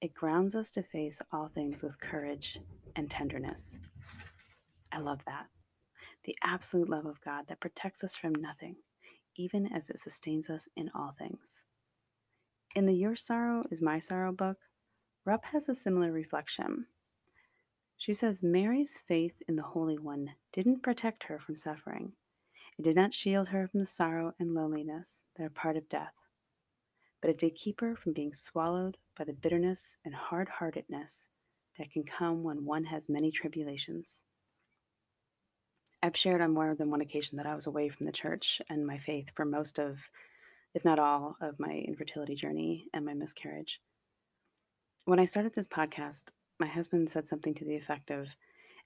It 0.00 0.14
grounds 0.14 0.54
us 0.54 0.70
to 0.70 0.82
face 0.82 1.20
all 1.30 1.48
things 1.48 1.82
with 1.82 2.00
courage 2.00 2.58
and 2.96 3.10
tenderness. 3.10 3.78
I 4.92 4.98
love 4.98 5.22
that. 5.26 5.46
The 6.24 6.36
absolute 6.42 6.88
love 6.88 7.04
of 7.04 7.20
God 7.20 7.46
that 7.48 7.60
protects 7.60 8.02
us 8.02 8.16
from 8.16 8.34
nothing, 8.34 8.76
even 9.36 9.66
as 9.70 9.90
it 9.90 9.98
sustains 9.98 10.48
us 10.48 10.68
in 10.74 10.90
all 10.94 11.14
things. 11.18 11.64
In 12.74 12.86
the 12.86 12.94
Your 12.94 13.14
Sorrow 13.14 13.64
is 13.70 13.82
My 13.82 13.98
Sorrow 13.98 14.32
book, 14.32 14.56
Rupp 15.26 15.44
has 15.46 15.68
a 15.68 15.74
similar 15.74 16.12
reflection. 16.12 16.86
She 17.98 18.14
says 18.14 18.42
Mary's 18.42 19.02
faith 19.06 19.42
in 19.46 19.56
the 19.56 19.62
Holy 19.62 19.98
One 19.98 20.30
didn't 20.52 20.82
protect 20.82 21.24
her 21.24 21.38
from 21.38 21.56
suffering. 21.56 22.12
It 22.78 22.82
did 22.84 22.96
not 22.96 23.12
shield 23.12 23.48
her 23.48 23.68
from 23.68 23.80
the 23.80 23.86
sorrow 23.86 24.32
and 24.38 24.54
loneliness 24.54 25.24
that 25.36 25.44
are 25.44 25.50
part 25.50 25.76
of 25.76 25.90
death, 25.90 26.14
but 27.20 27.28
it 27.28 27.36
did 27.36 27.54
keep 27.54 27.82
her 27.82 27.94
from 27.94 28.14
being 28.14 28.32
swallowed 28.32 28.96
by 29.20 29.24
the 29.24 29.34
bitterness 29.34 29.98
and 30.06 30.14
hard 30.14 30.48
heartedness 30.48 31.28
that 31.76 31.92
can 31.92 32.02
come 32.02 32.42
when 32.42 32.64
one 32.64 32.82
has 32.82 33.10
many 33.10 33.30
tribulations. 33.30 34.24
I've 36.02 36.16
shared 36.16 36.40
on 36.40 36.54
more 36.54 36.74
than 36.74 36.90
one 36.90 37.02
occasion 37.02 37.36
that 37.36 37.44
I 37.44 37.54
was 37.54 37.66
away 37.66 37.90
from 37.90 38.06
the 38.06 38.12
church 38.12 38.62
and 38.70 38.86
my 38.86 38.96
faith 38.96 39.30
for 39.34 39.44
most 39.44 39.78
of, 39.78 40.00
if 40.72 40.86
not 40.86 40.98
all, 40.98 41.36
of 41.42 41.60
my 41.60 41.84
infertility 41.86 42.34
journey 42.34 42.86
and 42.94 43.04
my 43.04 43.12
miscarriage. 43.12 43.82
When 45.04 45.18
I 45.18 45.26
started 45.26 45.52
this 45.52 45.66
podcast, 45.66 46.30
my 46.58 46.66
husband 46.66 47.10
said 47.10 47.28
something 47.28 47.52
to 47.52 47.64
the 47.66 47.76
effect 47.76 48.10
of, 48.10 48.34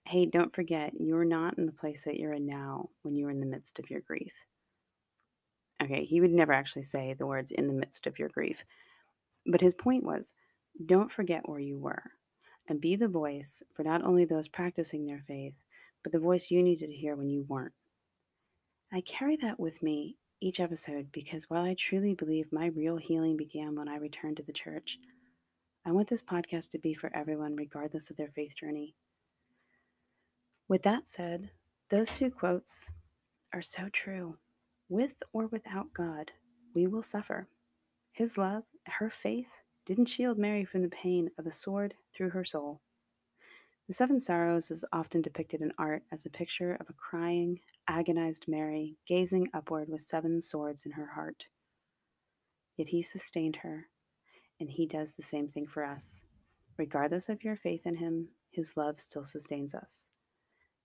Hey, 0.04 0.26
don't 0.26 0.52
forget, 0.52 0.94
you're 0.98 1.24
not 1.24 1.58
in 1.58 1.66
the 1.66 1.72
place 1.72 2.02
that 2.04 2.18
you're 2.18 2.32
in 2.32 2.44
now 2.44 2.88
when 3.02 3.14
you're 3.14 3.30
in 3.30 3.38
the 3.38 3.46
midst 3.46 3.78
of 3.78 3.88
your 3.88 4.00
grief. 4.00 4.34
Okay, 5.80 6.04
he 6.04 6.20
would 6.20 6.32
never 6.32 6.52
actually 6.52 6.82
say 6.82 7.14
the 7.14 7.26
words 7.26 7.52
in 7.52 7.68
the 7.68 7.72
midst 7.72 8.08
of 8.08 8.18
your 8.18 8.30
grief. 8.30 8.64
But 9.46 9.60
his 9.60 9.74
point 9.74 10.04
was 10.04 10.32
don't 10.86 11.12
forget 11.12 11.48
where 11.48 11.60
you 11.60 11.78
were 11.78 12.02
and 12.68 12.80
be 12.80 12.96
the 12.96 13.08
voice 13.08 13.62
for 13.74 13.82
not 13.82 14.02
only 14.02 14.24
those 14.24 14.48
practicing 14.48 15.04
their 15.06 15.22
faith, 15.26 15.54
but 16.02 16.12
the 16.12 16.18
voice 16.18 16.50
you 16.50 16.62
needed 16.62 16.88
to 16.88 16.94
hear 16.94 17.16
when 17.16 17.30
you 17.30 17.44
weren't. 17.48 17.74
I 18.92 19.00
carry 19.02 19.36
that 19.36 19.58
with 19.58 19.82
me 19.82 20.16
each 20.40 20.60
episode 20.60 21.10
because 21.12 21.48
while 21.48 21.64
I 21.64 21.74
truly 21.74 22.14
believe 22.14 22.52
my 22.52 22.66
real 22.66 22.96
healing 22.96 23.36
began 23.36 23.74
when 23.74 23.88
I 23.88 23.96
returned 23.96 24.36
to 24.38 24.42
the 24.42 24.52
church, 24.52 24.98
I 25.86 25.92
want 25.92 26.08
this 26.08 26.22
podcast 26.22 26.70
to 26.70 26.78
be 26.78 26.94
for 26.94 27.14
everyone, 27.14 27.56
regardless 27.56 28.10
of 28.10 28.16
their 28.16 28.30
faith 28.34 28.56
journey. 28.56 28.94
With 30.68 30.82
that 30.82 31.08
said, 31.08 31.50
those 31.90 32.10
two 32.10 32.30
quotes 32.30 32.90
are 33.52 33.62
so 33.62 33.88
true. 33.92 34.38
With 34.88 35.14
or 35.32 35.46
without 35.46 35.92
God, 35.92 36.30
we 36.74 36.86
will 36.86 37.02
suffer. 37.02 37.48
His 38.14 38.38
love, 38.38 38.64
her 38.87 39.11
faith, 39.11 39.50
didn't 39.85 40.06
shield 40.06 40.38
Mary 40.38 40.64
from 40.64 40.80
the 40.80 40.88
pain 40.88 41.28
of 41.38 41.47
a 41.47 41.52
sword 41.52 41.94
through 42.14 42.30
her 42.30 42.44
soul. 42.44 42.80
The 43.87 43.92
Seven 43.92 44.18
Sorrows 44.18 44.71
is 44.71 44.87
often 44.90 45.21
depicted 45.21 45.61
in 45.61 45.73
art 45.76 46.04
as 46.11 46.25
a 46.25 46.30
picture 46.30 46.75
of 46.80 46.88
a 46.88 46.94
crying, 46.94 47.61
agonized 47.87 48.47
Mary 48.49 48.97
gazing 49.06 49.49
upward 49.52 49.90
with 49.90 50.00
seven 50.00 50.40
swords 50.40 50.87
in 50.87 50.92
her 50.92 51.09
heart. 51.14 51.49
Yet 52.78 52.88
he 52.88 53.02
sustained 53.02 53.56
her 53.56 53.88
and 54.61 54.71
He 54.71 54.87
does 54.87 55.14
the 55.14 55.23
same 55.23 55.49
thing 55.49 55.66
for 55.66 55.85
us. 55.85 56.25
Regardless 56.76 57.28
of 57.28 57.44
your 57.44 57.56
faith 57.56 57.87
in 57.87 57.97
Him, 57.97 58.28
His 58.50 58.76
love 58.76 59.00
still 59.00 59.25
sustains 59.25 59.75
us. 59.75 60.09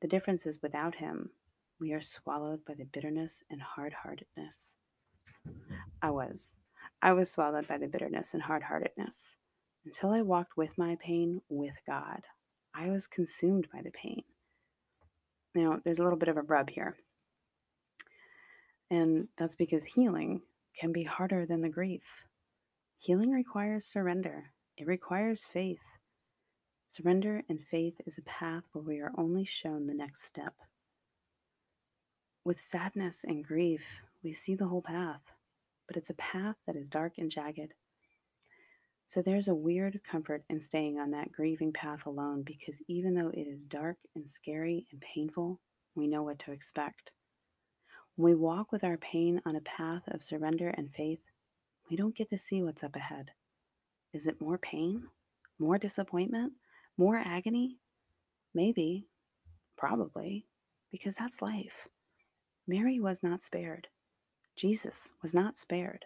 The 0.02 0.08
difference 0.08 0.46
is 0.46 0.62
without 0.62 0.96
Him, 0.96 1.32
we 1.80 1.94
are 1.94 2.02
swallowed 2.02 2.66
by 2.66 2.74
the 2.74 2.86
bitterness 2.86 3.44
and 3.50 3.62
hard 3.62 3.94
heartedness. 3.94 4.76
I 6.02 6.10
was. 6.10 6.58
I 7.02 7.14
was 7.14 7.32
swallowed 7.32 7.68
by 7.68 7.78
the 7.78 7.88
bitterness 7.88 8.34
and 8.34 8.44
hard 8.44 8.64
heartedness. 8.64 9.38
Until 9.86 10.12
I 10.12 10.22
walked 10.22 10.58
with 10.58 10.78
my 10.78 10.98
pain 11.00 11.42
with 11.48 11.78
God, 11.88 12.24
I 12.76 12.90
was 12.90 13.08
consumed 13.08 13.68
by 13.72 13.82
the 13.82 13.92
pain. 13.92 14.24
Now, 15.56 15.80
there's 15.84 16.00
a 16.00 16.04
little 16.04 16.20
bit 16.20 16.30
of 16.30 16.38
a 16.38 16.42
rub 16.42 16.70
here. 16.70 16.98
And 18.92 19.30
that's 19.38 19.56
because 19.56 19.86
healing 19.86 20.42
can 20.78 20.92
be 20.92 21.04
harder 21.04 21.46
than 21.46 21.62
the 21.62 21.70
grief. 21.70 22.26
Healing 22.98 23.32
requires 23.32 23.86
surrender, 23.86 24.52
it 24.78 24.86
requires 24.86 25.46
faith. 25.46 25.84
Surrender 26.86 27.44
and 27.48 27.62
faith 27.62 28.02
is 28.06 28.18
a 28.18 28.24
path 28.24 28.64
where 28.74 28.84
we 28.84 29.00
are 29.00 29.12
only 29.18 29.46
shown 29.46 29.86
the 29.86 29.94
next 29.94 30.24
step. 30.24 30.56
With 32.44 32.60
sadness 32.60 33.24
and 33.24 33.46
grief, 33.46 34.02
we 34.24 34.34
see 34.34 34.56
the 34.56 34.68
whole 34.68 34.82
path, 34.82 35.32
but 35.90 35.98
it's 35.98 36.12
a 36.12 36.16
path 36.16 36.56
that 36.68 36.76
is 36.76 36.88
dark 36.88 37.14
and 37.18 37.32
jagged. 37.32 37.74
So 39.08 39.24
there's 39.24 39.48
a 39.48 39.56
weird 39.56 40.00
comfort 40.08 40.44
in 40.52 40.60
staying 40.60 41.00
on 41.00 41.10
that 41.12 41.32
grieving 41.32 41.74
path 41.74 42.06
alone 42.06 42.44
because 42.44 42.80
even 42.88 43.16
though 43.16 43.30
it 43.30 43.48
is 43.48 43.64
dark 43.64 43.98
and 44.16 44.30
scary 44.30 44.86
and 44.92 45.02
painful, 45.02 45.60
we 45.96 46.08
know 46.08 46.22
what 46.22 46.38
to 46.40 46.52
expect. 46.52 47.12
When 48.16 48.34
we 48.34 48.36
walk 48.36 48.72
with 48.72 48.84
our 48.84 48.98
pain 48.98 49.42
on 49.48 49.56
a 49.56 49.62
path 49.62 50.04
of 50.10 50.22
surrender 50.22 50.68
and 50.78 50.94
faith, 50.94 51.22
we 51.90 51.98
don't 51.98 52.16
get 52.16 52.30
to 52.30 52.38
see 52.38 52.62
what's 52.62 52.84
up 52.84 52.96
ahead. 52.96 53.32
Is 54.14 54.28
it 54.28 54.40
more 54.40 54.60
pain? 54.60 55.08
More 55.58 55.80
disappointment? 55.80 56.54
More 56.98 57.18
agony? 57.18 57.80
Maybe, 58.54 59.08
probably, 59.76 60.46
because 60.92 61.16
that's 61.16 61.42
life. 61.42 61.88
Mary 62.68 63.00
was 63.00 63.24
not 63.24 63.42
spared. 63.42 63.88
Jesus 64.60 65.14
was 65.22 65.34
not 65.34 65.58
spared. 65.58 66.04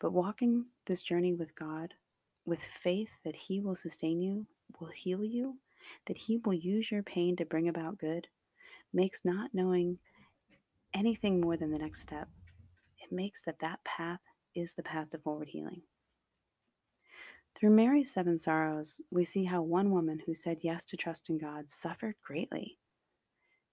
But 0.00 0.12
walking 0.12 0.66
this 0.86 1.04
journey 1.04 1.32
with 1.34 1.54
God, 1.54 1.94
with 2.44 2.60
faith 2.60 3.12
that 3.24 3.36
He 3.36 3.60
will 3.60 3.76
sustain 3.76 4.20
you, 4.20 4.44
will 4.80 4.88
heal 4.88 5.22
you, 5.22 5.58
that 6.06 6.18
He 6.18 6.38
will 6.38 6.52
use 6.52 6.90
your 6.90 7.04
pain 7.04 7.36
to 7.36 7.44
bring 7.44 7.68
about 7.68 7.98
good, 7.98 8.26
makes 8.92 9.20
not 9.24 9.50
knowing 9.54 10.00
anything 10.94 11.40
more 11.40 11.56
than 11.56 11.70
the 11.70 11.78
next 11.78 12.00
step. 12.00 12.28
It 12.98 13.12
makes 13.12 13.44
that 13.44 13.60
that 13.60 13.84
path 13.84 14.20
is 14.56 14.74
the 14.74 14.82
path 14.82 15.10
to 15.10 15.18
forward 15.18 15.48
healing. 15.48 15.82
Through 17.54 17.70
Mary's 17.70 18.12
seven 18.12 18.36
sorrows, 18.36 19.00
we 19.12 19.22
see 19.22 19.44
how 19.44 19.62
one 19.62 19.92
woman 19.92 20.20
who 20.26 20.34
said 20.34 20.58
yes 20.62 20.84
to 20.86 20.96
trust 20.96 21.30
in 21.30 21.38
God 21.38 21.70
suffered 21.70 22.16
greatly. 22.20 22.78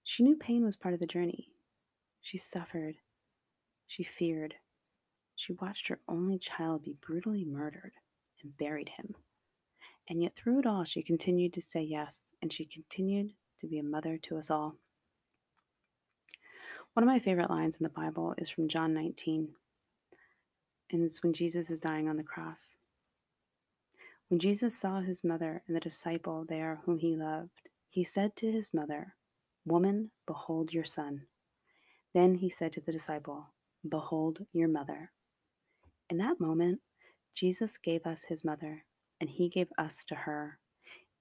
She 0.03 0.22
knew 0.22 0.36
pain 0.36 0.63
was 0.63 0.77
part 0.77 0.93
of 0.93 1.00
the 1.00 1.08
journey. 1.08 1.48
She 2.22 2.38
suffered. 2.38 2.98
She 3.88 4.04
feared. 4.04 4.56
She 5.36 5.54
watched 5.54 5.88
her 5.88 6.00
only 6.08 6.38
child 6.38 6.84
be 6.84 6.96
brutally 7.00 7.46
murdered 7.46 7.94
and 8.42 8.58
buried 8.58 8.90
him. 8.90 9.16
And 10.10 10.22
yet, 10.22 10.36
through 10.36 10.60
it 10.60 10.66
all, 10.66 10.84
she 10.84 11.02
continued 11.02 11.54
to 11.54 11.62
say 11.62 11.82
yes, 11.82 12.24
and 12.42 12.52
she 12.52 12.66
continued 12.66 13.34
to 13.60 13.68
be 13.68 13.80
a 13.80 13.84
mother 13.84 14.18
to 14.18 14.38
us 14.38 14.50
all. 14.50 14.75
One 16.94 17.04
of 17.04 17.08
my 17.08 17.20
favorite 17.20 17.50
lines 17.50 17.78
in 17.78 17.84
the 17.84 17.90
Bible 17.90 18.36
is 18.38 18.50
from 18.50 18.68
John 18.68 18.94
19, 18.94 19.50
and 20.92 21.04
it's 21.04 21.24
when 21.24 21.34
Jesus 21.34 21.70
is 21.70 21.80
dying 21.80 22.08
on 22.08 22.18
the 22.18 22.24
cross. 22.24 22.78
When 24.28 24.40
Jesus 24.40 24.78
saw 24.78 25.00
his 25.00 25.24
mother 25.24 25.63
and 25.68 25.75
the 25.75 25.80
disciple 25.80 26.46
there 26.48 26.82
whom 26.86 27.00
he 27.00 27.16
loved, 27.16 27.70
he 27.90 28.04
said 28.04 28.36
to 28.38 28.52
his 28.52 28.74
mother, 28.74 29.16
Woman, 29.66 30.12
behold 30.28 30.74
your 30.74 30.84
son. 30.84 31.28
Then 32.13 32.36
he 32.36 32.50
said 32.50 32.74
to 32.74 32.82
the 32.82 32.92
disciple, 32.92 33.48
Behold 33.88 34.46
your 34.54 34.70
mother. 34.70 35.12
In 36.10 36.18
that 36.18 36.40
moment, 36.40 36.80
Jesus 37.34 37.78
gave 37.78 38.06
us 38.06 38.25
his 38.25 38.44
mother, 38.44 38.86
and 39.20 39.30
he 39.30 39.50
gave 39.50 39.68
us 39.78 40.04
to 40.06 40.16
her. 40.16 40.60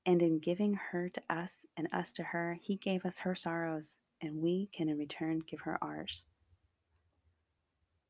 And 0.05 0.23
in 0.23 0.39
giving 0.39 0.75
her 0.75 1.09
to 1.09 1.23
us 1.31 1.65
and 1.77 1.89
us 1.93 2.13
to 2.15 2.23
her, 2.23 2.59
he 2.61 2.77
gave 2.77 3.05
us 3.05 3.21
her 3.21 3.35
sorrows, 3.35 3.99
and 4.21 4.43
we 4.43 4.69
can 4.73 4.89
in 4.89 4.99
return 4.99 5.43
give 5.47 5.61
her 5.61 5.79
ours. 5.83 6.27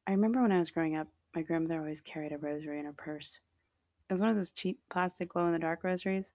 I 0.07 0.13
remember 0.13 0.43
when 0.43 0.53
I 0.53 0.59
was 0.59 0.71
growing 0.71 0.97
up, 0.97 1.09
my 1.35 1.43
grandmother 1.43 1.79
always 1.81 2.01
carried 2.01 2.33
a 2.33 2.39
rosary 2.39 2.79
in 2.79 2.87
her 2.87 2.93
purse. 2.93 3.39
It 4.09 4.13
was 4.13 4.21
one 4.21 4.31
of 4.31 4.37
those 4.37 4.51
cheap 4.51 4.81
plastic 4.91 5.31
glow 5.31 5.47
in 5.47 5.53
the 5.53 5.59
dark 5.59 5.85
rosaries. 5.85 6.33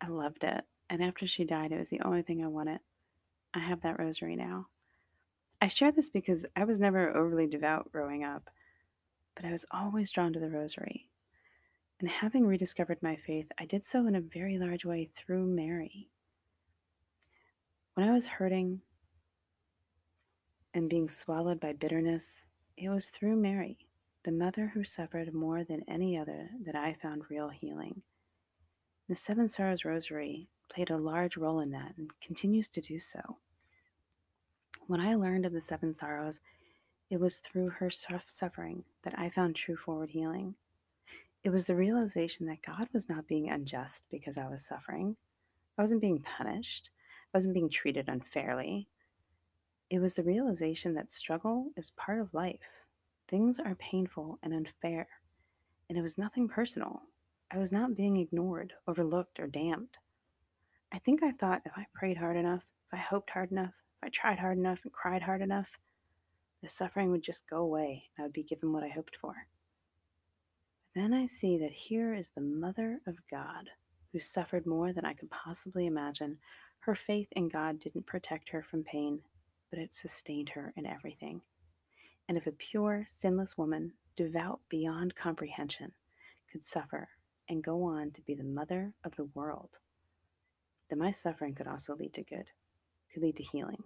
I 0.00 0.08
loved 0.08 0.44
it. 0.44 0.64
And 0.90 1.02
after 1.02 1.26
she 1.26 1.44
died, 1.44 1.72
it 1.72 1.78
was 1.78 1.88
the 1.88 2.02
only 2.02 2.22
thing 2.22 2.44
I 2.44 2.48
wanted. 2.48 2.80
I 3.54 3.60
have 3.60 3.80
that 3.82 3.98
rosary 3.98 4.36
now. 4.36 4.66
I 5.64 5.68
share 5.68 5.90
this 5.90 6.10
because 6.10 6.44
I 6.54 6.64
was 6.64 6.78
never 6.78 7.16
overly 7.16 7.46
devout 7.46 7.90
growing 7.90 8.22
up, 8.22 8.50
but 9.34 9.46
I 9.46 9.50
was 9.50 9.64
always 9.70 10.10
drawn 10.10 10.30
to 10.34 10.38
the 10.38 10.50
rosary. 10.50 11.08
And 11.98 12.06
having 12.06 12.46
rediscovered 12.46 13.02
my 13.02 13.16
faith, 13.16 13.50
I 13.58 13.64
did 13.64 13.82
so 13.82 14.06
in 14.06 14.14
a 14.14 14.20
very 14.20 14.58
large 14.58 14.84
way 14.84 15.08
through 15.16 15.46
Mary. 15.46 16.10
When 17.94 18.06
I 18.06 18.12
was 18.12 18.26
hurting 18.26 18.82
and 20.74 20.90
being 20.90 21.08
swallowed 21.08 21.60
by 21.60 21.72
bitterness, 21.72 22.44
it 22.76 22.90
was 22.90 23.08
through 23.08 23.36
Mary 23.36 23.88
the 24.24 24.32
mother 24.32 24.70
who 24.74 24.84
suffered 24.84 25.32
more 25.32 25.64
than 25.64 25.82
any 25.88 26.18
other 26.18 26.50
that 26.66 26.76
I 26.76 26.92
found 26.92 27.30
real 27.30 27.48
healing. 27.48 28.02
The 29.08 29.14
Seven 29.14 29.48
Sorrows 29.48 29.86
Rosary 29.86 30.46
played 30.68 30.90
a 30.90 30.98
large 30.98 31.38
role 31.38 31.60
in 31.60 31.70
that 31.70 31.94
and 31.96 32.10
continues 32.20 32.68
to 32.68 32.82
do 32.82 32.98
so. 32.98 33.38
When 34.86 35.00
I 35.00 35.14
learned 35.14 35.46
of 35.46 35.52
the 35.52 35.60
Seven 35.60 35.94
Sorrows, 35.94 36.40
it 37.10 37.20
was 37.20 37.38
through 37.38 37.70
her 37.70 37.90
suffering 37.90 38.84
that 39.02 39.18
I 39.18 39.30
found 39.30 39.56
true 39.56 39.76
forward 39.76 40.10
healing. 40.10 40.54
It 41.42 41.50
was 41.50 41.66
the 41.66 41.76
realization 41.76 42.46
that 42.46 42.62
God 42.62 42.88
was 42.92 43.08
not 43.08 43.26
being 43.26 43.48
unjust 43.50 44.04
because 44.10 44.38
I 44.38 44.48
was 44.48 44.64
suffering. 44.64 45.16
I 45.78 45.82
wasn't 45.82 46.00
being 46.00 46.20
punished. 46.20 46.90
I 47.32 47.36
wasn't 47.36 47.54
being 47.54 47.70
treated 47.70 48.08
unfairly. 48.08 48.88
It 49.90 50.00
was 50.00 50.14
the 50.14 50.22
realization 50.22 50.94
that 50.94 51.10
struggle 51.10 51.70
is 51.76 51.90
part 51.92 52.20
of 52.20 52.34
life 52.34 52.84
Things 53.26 53.58
are 53.58 53.74
painful 53.76 54.38
and 54.42 54.52
unfair, 54.52 55.08
and 55.88 55.96
it 55.96 56.02
was 56.02 56.18
nothing 56.18 56.46
personal. 56.46 57.02
I 57.50 57.56
was 57.56 57.72
not 57.72 57.96
being 57.96 58.16
ignored, 58.16 58.74
overlooked, 58.86 59.40
or 59.40 59.46
damned. 59.46 59.96
I 60.92 60.98
think 60.98 61.22
I 61.22 61.30
thought 61.32 61.62
if 61.64 61.72
I 61.74 61.86
prayed 61.94 62.18
hard 62.18 62.36
enough, 62.36 62.64
if 62.86 62.94
I 62.94 62.98
hoped 62.98 63.30
hard 63.30 63.50
enough, 63.50 63.72
I 64.04 64.10
tried 64.10 64.38
hard 64.38 64.58
enough 64.58 64.84
and 64.84 64.92
cried 64.92 65.22
hard 65.22 65.42
enough, 65.42 65.78
the 66.62 66.68
suffering 66.68 67.10
would 67.10 67.22
just 67.22 67.48
go 67.48 67.58
away 67.58 68.04
and 68.16 68.24
I 68.24 68.26
would 68.26 68.34
be 68.34 68.42
given 68.42 68.72
what 68.72 68.84
I 68.84 68.88
hoped 68.88 69.16
for. 69.16 69.34
But 70.84 71.00
then 71.00 71.14
I 71.14 71.26
see 71.26 71.58
that 71.58 71.72
here 71.72 72.14
is 72.14 72.30
the 72.30 72.42
Mother 72.42 73.00
of 73.06 73.16
God 73.30 73.70
who 74.12 74.20
suffered 74.20 74.66
more 74.66 74.92
than 74.92 75.04
I 75.04 75.14
could 75.14 75.30
possibly 75.30 75.86
imagine. 75.86 76.38
Her 76.80 76.94
faith 76.94 77.28
in 77.32 77.48
God 77.48 77.80
didn't 77.80 78.06
protect 78.06 78.50
her 78.50 78.62
from 78.62 78.84
pain, 78.84 79.22
but 79.70 79.78
it 79.80 79.94
sustained 79.94 80.50
her 80.50 80.72
in 80.76 80.86
everything 80.86 81.42
and 82.28 82.38
if 82.38 82.46
a 82.46 82.52
pure, 82.52 83.04
sinless 83.06 83.58
woman, 83.58 83.92
devout 84.16 84.60
beyond 84.68 85.14
comprehension, 85.14 85.92
could 86.50 86.64
suffer 86.64 87.08
and 87.48 87.64
go 87.64 87.82
on 87.84 88.10
to 88.12 88.22
be 88.22 88.34
the 88.34 88.44
mother 88.44 88.94
of 89.04 89.16
the 89.16 89.28
world, 89.34 89.78
then 90.88 90.98
my 90.98 91.10
suffering 91.10 91.54
could 91.54 91.66
also 91.66 91.94
lead 91.94 92.14
to 92.14 92.22
good, 92.22 92.46
could 93.12 93.22
lead 93.22 93.36
to 93.36 93.42
healing, 93.42 93.84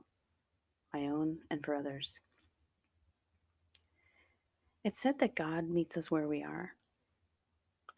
my 0.93 1.07
own 1.07 1.39
and 1.51 1.65
for 1.65 1.75
others. 1.75 2.21
It's 4.85 4.99
said 5.01 5.19
that 5.19 5.35
God 5.35 5.69
meets 5.69 5.97
us 5.97 6.11
where 6.11 6.29
we 6.29 6.43
are. 6.43 6.75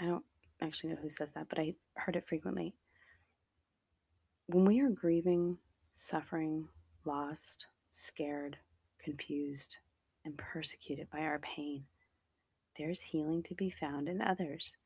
I 0.00 0.06
don't 0.06 0.24
actually 0.60 0.90
know 0.90 0.98
who 1.00 1.08
says 1.08 1.32
that, 1.32 1.48
but 1.48 1.58
I 1.58 1.74
heard 1.94 2.16
it 2.16 2.26
frequently. 2.26 2.74
When 4.46 4.64
we 4.64 4.80
are 4.80 4.90
grieving, 4.90 5.58
suffering, 5.92 6.68
lost, 7.04 7.66
scared, 7.90 8.56
confused, 9.02 9.78
and 10.24 10.36
persecuted 10.36 11.08
by 11.10 11.20
our 11.20 11.38
pain, 11.38 11.84
there's 12.76 13.02
healing 13.02 13.42
to 13.44 13.54
be 13.54 13.70
found 13.70 14.08
in 14.08 14.22
others 14.22 14.76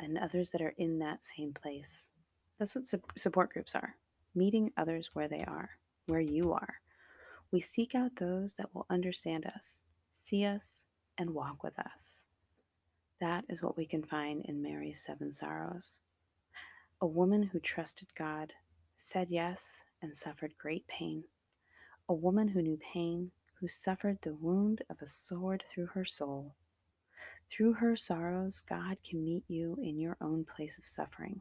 and 0.00 0.18
others 0.18 0.50
that 0.50 0.60
are 0.60 0.74
in 0.76 0.98
that 1.00 1.24
same 1.24 1.52
place. 1.52 2.10
That's 2.58 2.74
what 2.74 2.84
support 3.16 3.52
groups 3.52 3.74
are 3.74 3.96
meeting 4.34 4.70
others 4.76 5.10
where 5.14 5.28
they 5.28 5.44
are, 5.44 5.70
where 6.08 6.20
you 6.20 6.52
are. 6.52 6.80
We 7.50 7.60
seek 7.60 7.94
out 7.94 8.16
those 8.16 8.54
that 8.54 8.74
will 8.74 8.86
understand 8.90 9.46
us, 9.46 9.82
see 10.12 10.44
us, 10.44 10.86
and 11.16 11.30
walk 11.30 11.62
with 11.62 11.78
us. 11.78 12.26
That 13.20 13.44
is 13.48 13.62
what 13.62 13.76
we 13.76 13.86
can 13.86 14.02
find 14.02 14.44
in 14.44 14.62
Mary's 14.62 15.00
Seven 15.00 15.32
Sorrows. 15.32 16.00
A 17.00 17.06
woman 17.06 17.42
who 17.44 17.60
trusted 17.60 18.08
God, 18.16 18.52
said 18.96 19.28
yes, 19.30 19.84
and 20.02 20.16
suffered 20.16 20.58
great 20.58 20.86
pain. 20.88 21.24
A 22.08 22.14
woman 22.14 22.48
who 22.48 22.62
knew 22.62 22.78
pain, 22.78 23.30
who 23.60 23.68
suffered 23.68 24.18
the 24.22 24.34
wound 24.34 24.82
of 24.88 25.02
a 25.02 25.06
sword 25.06 25.64
through 25.66 25.86
her 25.86 26.04
soul. 26.04 26.54
Through 27.50 27.74
her 27.74 27.96
sorrows, 27.96 28.60
God 28.60 28.98
can 29.02 29.24
meet 29.24 29.44
you 29.48 29.78
in 29.82 29.98
your 29.98 30.16
own 30.20 30.44
place 30.44 30.78
of 30.78 30.86
suffering. 30.86 31.40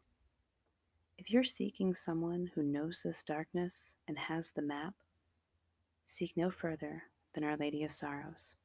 If 1.18 1.32
you're 1.32 1.44
seeking 1.44 1.94
someone 1.94 2.52
who 2.54 2.64
knows 2.64 3.02
this 3.02 3.24
darkness 3.24 3.96
and 4.08 4.18
has 4.18 4.52
the 4.52 4.62
map, 4.62 4.94
seek 6.06 6.38
no 6.38 6.50
further 6.52 7.04
than 7.34 7.44
Our 7.44 7.58
Lady 7.58 7.84
of 7.84 7.92
Sorrows. 7.92 8.56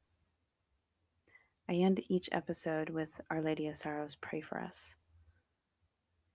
I 1.67 1.73
end 1.73 2.01
each 2.09 2.29
episode 2.31 2.89
with 2.89 3.21
Our 3.29 3.41
Lady 3.41 3.67
of 3.67 3.75
Sorrows 3.75 4.15
pray 4.15 4.41
for 4.41 4.59
us. 4.59 4.95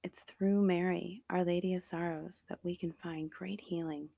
It's 0.03 0.23
through 0.23 0.63
Mary, 0.63 1.23
Our 1.31 1.45
Lady 1.45 1.75
of 1.75 1.83
Sorrows, 1.83 2.45
that 2.49 2.61
we 2.63 2.77
can 2.77 2.93
find 2.93 3.31
great 3.31 3.61
healing. 3.61 4.09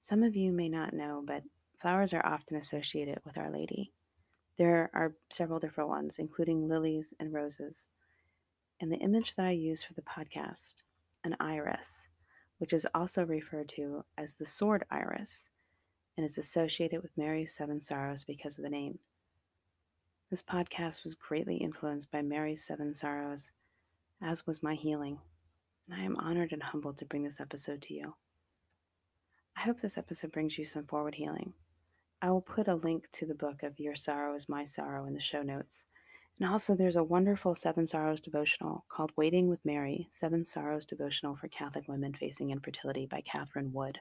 Some 0.00 0.22
of 0.22 0.36
you 0.36 0.52
may 0.52 0.68
not 0.68 0.92
know, 0.92 1.22
but 1.24 1.42
Flowers 1.82 2.14
are 2.14 2.24
often 2.24 2.56
associated 2.56 3.18
with 3.24 3.36
Our 3.36 3.50
Lady. 3.50 3.90
There 4.56 4.88
are 4.94 5.16
several 5.30 5.58
different 5.58 5.90
ones, 5.90 6.20
including 6.20 6.68
lilies 6.68 7.12
and 7.18 7.32
roses. 7.32 7.88
And 8.80 8.92
the 8.92 8.98
image 8.98 9.34
that 9.34 9.46
I 9.46 9.50
use 9.50 9.82
for 9.82 9.92
the 9.94 10.02
podcast, 10.02 10.84
an 11.24 11.36
iris, 11.40 12.08
which 12.58 12.72
is 12.72 12.86
also 12.94 13.24
referred 13.24 13.68
to 13.70 14.04
as 14.16 14.34
the 14.34 14.46
sword 14.46 14.84
iris, 14.90 15.50
and 16.16 16.24
is 16.24 16.38
associated 16.38 17.02
with 17.02 17.16
Mary's 17.16 17.54
seven 17.54 17.80
sorrows 17.80 18.24
because 18.24 18.58
of 18.58 18.64
the 18.64 18.70
name. 18.70 18.98
This 20.30 20.42
podcast 20.42 21.04
was 21.04 21.14
greatly 21.14 21.56
influenced 21.56 22.10
by 22.10 22.22
Mary's 22.22 22.64
seven 22.64 22.94
sorrows, 22.94 23.52
as 24.20 24.46
was 24.46 24.62
my 24.62 24.74
healing, 24.74 25.18
and 25.88 26.00
I 26.00 26.04
am 26.04 26.16
honored 26.16 26.52
and 26.52 26.62
humbled 26.62 26.96
to 26.98 27.04
bring 27.04 27.22
this 27.22 27.40
episode 27.40 27.82
to 27.82 27.94
you. 27.94 28.14
I 29.56 29.60
hope 29.60 29.80
this 29.80 29.98
episode 29.98 30.32
brings 30.32 30.56
you 30.56 30.64
some 30.64 30.86
forward 30.86 31.14
healing. 31.14 31.52
I 32.22 32.30
will 32.30 32.40
put 32.40 32.68
a 32.68 32.74
link 32.74 33.10
to 33.12 33.26
the 33.26 33.34
book 33.34 33.62
of 33.62 33.80
Your 33.80 33.94
Sorrow 33.94 34.34
is 34.34 34.48
My 34.48 34.64
Sorrow 34.64 35.06
in 35.06 35.14
the 35.14 35.20
show 35.20 35.42
notes. 35.42 35.86
And 36.40 36.50
also, 36.50 36.74
there's 36.74 36.96
a 36.96 37.04
wonderful 37.04 37.54
Seven 37.54 37.86
Sorrows 37.86 38.20
devotional 38.20 38.84
called 38.88 39.12
Waiting 39.16 39.48
with 39.48 39.64
Mary 39.64 40.08
Seven 40.10 40.44
Sorrows 40.44 40.84
Devotional 40.84 41.36
for 41.36 41.48
Catholic 41.48 41.86
Women 41.88 42.14
Facing 42.14 42.50
Infertility 42.50 43.06
by 43.06 43.22
Kathryn 43.22 43.72
Wood. 43.72 43.98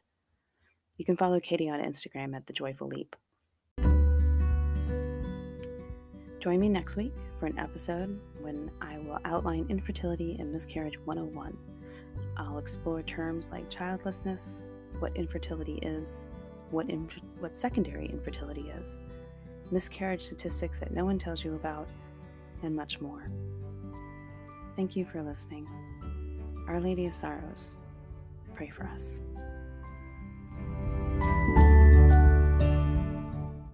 You 0.97 1.05
can 1.05 1.17
follow 1.17 1.39
Katie 1.39 1.69
on 1.69 1.79
Instagram 1.79 2.35
at 2.35 2.47
The 2.47 2.53
Joyful 2.53 2.87
Leap. 2.87 3.15
Join 6.39 6.59
me 6.59 6.69
next 6.69 6.95
week 6.95 7.13
for 7.39 7.45
an 7.45 7.59
episode 7.59 8.19
when 8.39 8.71
I 8.81 8.97
will 8.97 9.19
outline 9.25 9.67
infertility 9.69 10.37
and 10.39 10.51
miscarriage 10.51 10.97
101. 11.05 11.55
I'll 12.37 12.57
explore 12.57 13.03
terms 13.03 13.51
like 13.51 13.69
childlessness, 13.69 14.65
what 14.97 15.15
infertility 15.15 15.75
is, 15.83 16.29
what, 16.71 16.89
inf- 16.89 17.19
what 17.39 17.55
secondary 17.55 18.07
infertility 18.07 18.69
is, 18.69 19.01
miscarriage 19.69 20.21
statistics 20.21 20.79
that 20.79 20.93
no 20.93 21.05
one 21.05 21.19
tells 21.19 21.43
you 21.43 21.53
about, 21.53 21.87
and 22.63 22.75
much 22.75 23.01
more. 23.01 23.23
Thank 24.75 24.95
you 24.95 25.05
for 25.05 25.21
listening. 25.21 25.67
Our 26.67 26.79
Lady 26.79 27.05
of 27.05 27.13
Sorrows, 27.13 27.77
pray 28.53 28.69
for 28.69 28.85
us. 28.85 29.21